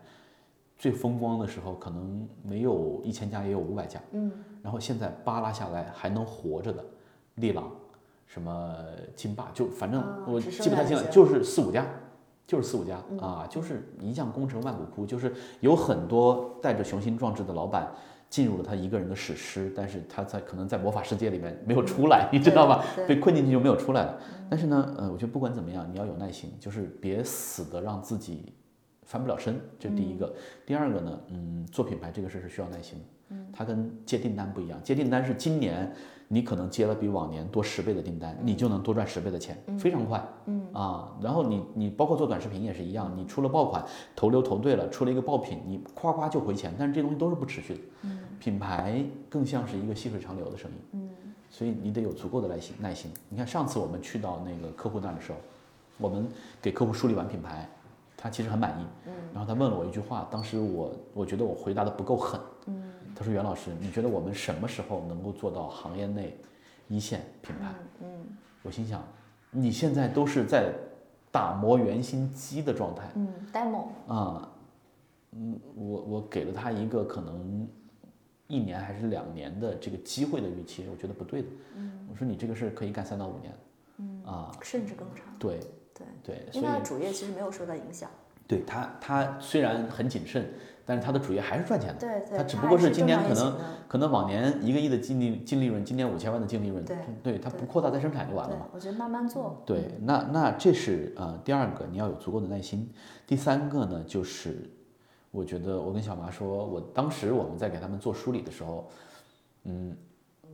[0.77, 3.99] 最风光的时候，可能没有一千家，也有五百家。
[4.11, 4.31] 嗯。
[4.63, 6.83] 然后现在扒拉下来还能活着的，
[7.35, 7.69] 利朗，
[8.25, 8.73] 什么
[9.13, 11.85] 金霸，就反正我记不太清了，就是四五家，
[12.47, 17.91] 就是四五家啊，就是一将功成万骨枯，就是有很多带着雄心壮志的老板。
[18.35, 22.83] 进入了他一个人的史诗，但是他在可能在魔法世界里面没有出来，你知道吧？
[23.07, 24.19] 被困进去就没有出来了。
[24.49, 28.51] 但是呢，呃，我觉得不管怎么样，你要有耐心，就是别死的让自己
[29.03, 30.33] 翻不了身，这是第一个。
[30.65, 33.05] 第二个呢，嗯，做品牌这个事儿是需要耐心的。
[33.29, 35.91] 嗯，它跟接订单不一样，接订单是今年
[36.27, 40.23] 你可能接了比往年多十倍的订单，你就能多赚十倍的钱，非常快。
[40.45, 43.83] 嗯啊，然后你你包括做短视频也是一样，你出了爆款，
[44.15, 47.79] 投流投对了，出了一个爆品，你夸夸就回钱，但是这东西都是不持续的。
[48.03, 50.73] 嗯，品牌更像是一个细水长流的生意。
[50.93, 51.09] 嗯，
[51.49, 53.11] 所以你得有足够的耐心耐心。
[53.29, 55.37] 你看上次我们去到那个客户那儿的时候，
[55.97, 56.27] 我们
[56.61, 57.67] 给客户梳理完品牌，
[58.17, 58.85] 他其实很满意。
[59.07, 62.39] 嗯，然后他问了我一句话，当时我我觉得我回答的不够狠。
[62.67, 62.83] 嗯，
[63.15, 66.37] 他说袁老师，你觉得我们什么时候能够做到行业内
[66.87, 67.73] 一线品牌？
[68.01, 68.07] 嗯
[68.63, 69.03] 我心想，
[69.51, 70.73] 你现在都是在
[71.31, 73.87] 打磨原型机的状态嗯，demo。
[74.07, 74.51] 啊。
[75.37, 77.67] 嗯，我我给了他一个可能
[78.47, 81.47] 一年还是两年的这个机会的预期，我觉得不对的。
[81.75, 83.53] 嗯，我说你这个事儿可以干三到五年。
[83.97, 85.25] 嗯啊，甚至更长。
[85.39, 85.59] 对
[85.93, 88.09] 对，对，所以因为它主业其实没有受到影响。
[88.47, 90.47] 对他，他虽然很谨慎，
[90.85, 91.99] 但是他的主业还是赚钱的。
[91.99, 99.63] 对对，他只不过是今年可能可能往年一个亿的净利净利润，今年五千万的净利润，对对，他不扩大再生产就完了嘛。，我觉得慢慢做。
[99.65, 102.87] 对，那那这是呃第二个，你要有足够的耐心。
[103.25, 104.69] 第三个呢，就是
[105.35, 108.87] 我觉得我跟小麻说，我当时我们在给他们做梳理的时候，
[109.63, 109.95] 嗯，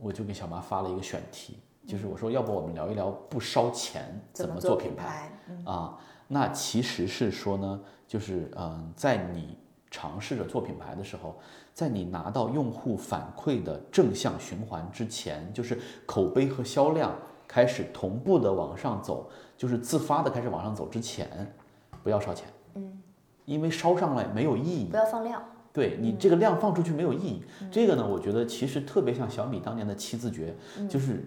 [0.00, 5.30] 我就给小麻发了一个选题，就是我说要不我们聊一聊不烧钱怎么做做品牌。
[5.48, 9.56] 嗯啊，那其实是说呢，就是嗯，在你
[9.90, 11.38] 尝试着做品牌的时候，
[11.72, 17.14] 在你拿到用户反馈的正向循环之前，就是口碑和销量
[17.46, 21.54] 开始同步的往上走，就是自发的开始往上走之前，
[22.02, 22.61] 不要烧钱，嗯，
[23.44, 24.96] 因为烧上来没有意义不。
[24.96, 25.42] 要放量。
[25.72, 27.42] 对你这个量放出去没有意义。
[27.70, 30.54] 这个呢，我觉得其实特别像小米当年的七字诀，
[30.88, 31.24] 就是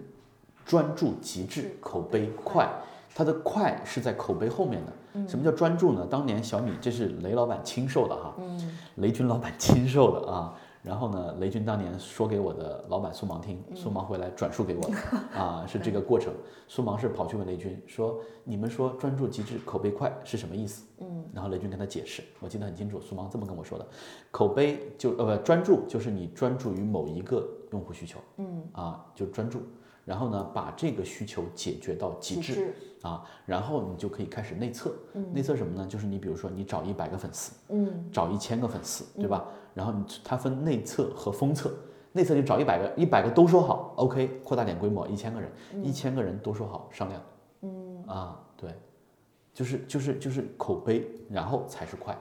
[0.64, 2.68] 专注、极致、口碑快。
[3.14, 5.26] 它的快是在口碑后面的。
[5.26, 6.06] 什么叫专注呢？
[6.08, 8.34] 当年小米这是雷老板亲授的哈，
[8.96, 10.54] 雷军老板亲授的啊。
[10.86, 14.96] 然后呢，雷军当年说给我的老板苏芒听，苏芒回来转述给我的
[15.36, 16.32] 啊，是这个过程。
[16.68, 23.86] 苏芒是跑去问雷军说：“你们说专注、极致、口碑快是什么意思？”嗯，然后雷军跟他解释，我记得很清楚，苏芒这么跟我说的：
[24.30, 29.62] 口碑就呃不专注就是你专注于某一个用户需求，嗯啊就专注，
[30.06, 32.74] 然后呢把这个需求解决到极致。
[33.02, 34.92] 啊，然后你就可以开始内测。
[35.32, 35.86] 内测什么呢？
[35.86, 39.44] 就是你比如说你找一百个粉丝，嗯，找一千个粉丝，对吧？
[39.74, 41.72] 然后你它分内测和封测，
[42.10, 45.48] 内测就找一百个，一百个都说好，OK，扩大点规模，一千个人，
[45.84, 47.22] 一千个人都说好，商量。
[47.60, 48.70] 嗯啊，对，
[49.54, 52.16] 就是就是就是口碑，然后才是快。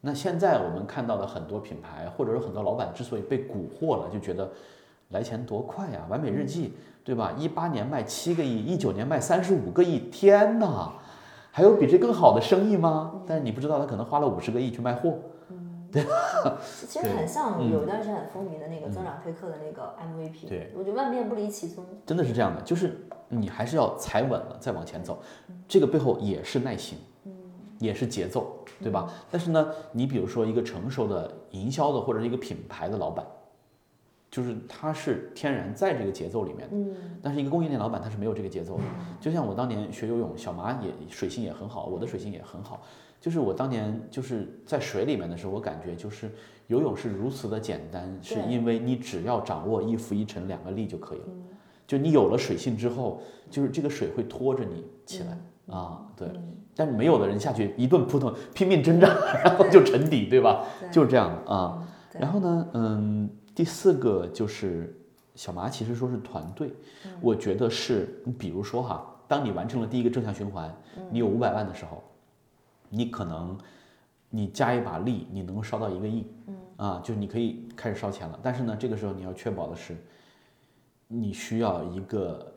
[0.00, 4.50] 那现在我们看到的很多品牌，或者说很多老板之所以被蛊惑了，就觉得
[5.10, 6.72] 来钱多快呀、完美日记，
[7.06, 7.32] 对吧？
[7.38, 10.92] 一八年卖七个亿，一九年卖三十五个亿，天哪！
[11.52, 13.22] 还有比这更好的生意吗？
[13.24, 15.14] 但是你不知道，他可能花了五十个亿去卖货，
[15.92, 16.04] 对，
[16.88, 20.48] 其实很像有一段时间很风靡的那个增长推客的那个 MVP。
[20.48, 21.84] 对，我觉得万变不离其宗。
[22.04, 25.18] 真的是这样的，就是你还是要踩稳了再往前走，
[25.68, 26.98] 这个背后也是耐心，
[27.78, 29.08] 也是节奏，对吧？
[29.30, 33.24] 但是呢，你比如说一个成熟的营销的或者是一个品牌的老板，
[34.30, 38.82] 就是它是天然在这个节奏里面的，嗯，但是一个供应链老板他是没有这个节奏的。
[39.20, 42.82] 就像我当年学游泳，小麻也水性也很好，我的水性也很好。
[43.20, 46.30] 就是我当年就是在水里面的时候，我感觉就是
[46.66, 51.24] 游泳是如此的简单，是因为你只要掌握一浮一沉两个力就可以了。
[51.86, 55.38] 就你有了水性之后，就是这个水会拖着你起来
[55.74, 56.28] 啊，对。
[56.74, 59.08] 但是没有的人下去一顿扑腾，拼命挣扎，
[59.42, 60.66] 然后就沉底，对吧？
[60.92, 61.82] 就是这样啊。
[62.12, 64.96] 然后呢，嗯，第四个就是
[65.34, 66.72] 小麻，其实说是团队，
[67.20, 70.72] 我觉得是你比如说哈，当你完成了第一个正向循环，
[71.10, 72.04] 你有五百万的时候。
[72.88, 73.58] 你可能，
[74.30, 78.38] 你加一把力，你能够烧到一个亿，嗯啊，就是你可以开始烧钱了。
[78.40, 79.96] 但是呢，这个时候你要确保的是，
[81.08, 82.54] 你需要一个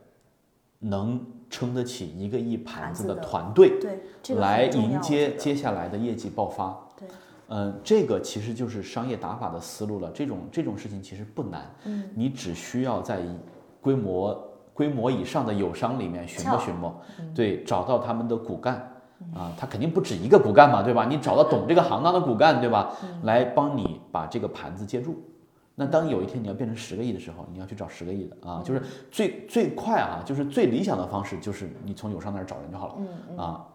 [0.78, 6.80] 能撑得起一个亿盘子的团队，对，来迎接接下来的业绩爆发。
[6.96, 7.08] 对，
[7.50, 10.10] 嗯，这个其实就是商业打法的思路了。
[10.12, 13.20] 这种这种事情其实不难，嗯，你只需要在
[13.82, 17.02] 规模规模以上的友商里面寻摸寻摸，
[17.36, 18.86] 对，找到他们的骨干。
[19.36, 21.04] 啊，他肯定不止一个骨干嘛，对吧？
[21.04, 22.96] 你找到懂这个行当的骨干，对吧？
[23.24, 25.22] 来帮你把这个盘子接住。
[25.76, 28.82] 那当有一天你要变成十个亿的时候，你要去找十个亿的啊，就是
[29.12, 32.96] 最最快啊，就是最理想的方式就是你从友商那儿找人就好了。
[33.30, 33.68] 嗯啊，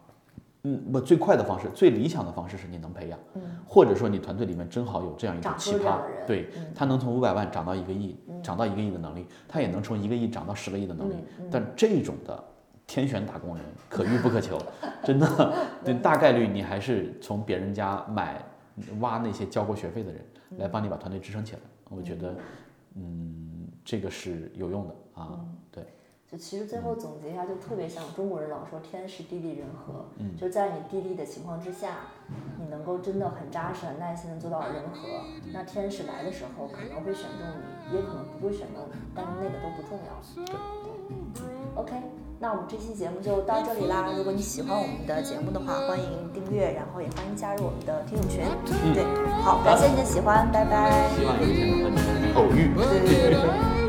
[0.65, 3.19] 嗯，不，最快的方式，最理想的方式是你能培养，
[3.67, 11.15] 或者说你团队里面正好有这样一个奇葩，对他能从五百万涨到一个亿，涨到一个亿的能力，他也能从一个亿涨到十个亿的能力。
[11.51, 12.45] 但这种的。
[12.87, 14.61] 天选打工人可遇不可求，
[15.03, 18.45] 真的， 对，大概率你还是从别人家买
[19.01, 20.23] 挖那些交过学费的人
[20.59, 21.61] 来帮你把团队支撑起来。
[21.89, 22.35] 我觉得，
[22.97, 25.41] 嗯，这个是有用的啊。
[25.73, 25.87] 对，
[26.35, 30.05] 就其实最后总结一下，就特别像中国人老说天时地利人和，
[30.37, 32.11] 就在你地利的情况之下，
[32.59, 35.23] 你能够真的很扎实、很耐心的做到人和，
[35.53, 37.47] 那天使来的时候可能会选中
[37.89, 40.45] 你，也可能不会选中你，但是那个都不重要。
[41.33, 41.45] 对
[41.77, 42.03] ，OK。
[42.41, 44.13] 那我们这期节目就到这里啦！
[44.17, 48.43] 如果你喜欢我们的节目的话，欢迎订阅，然后也欢迎加入我们的听友群。
[48.93, 49.05] 对，
[49.41, 51.09] 好，感谢你的喜欢，拜拜。
[51.17, 53.84] 希望有一天能和你偶遇。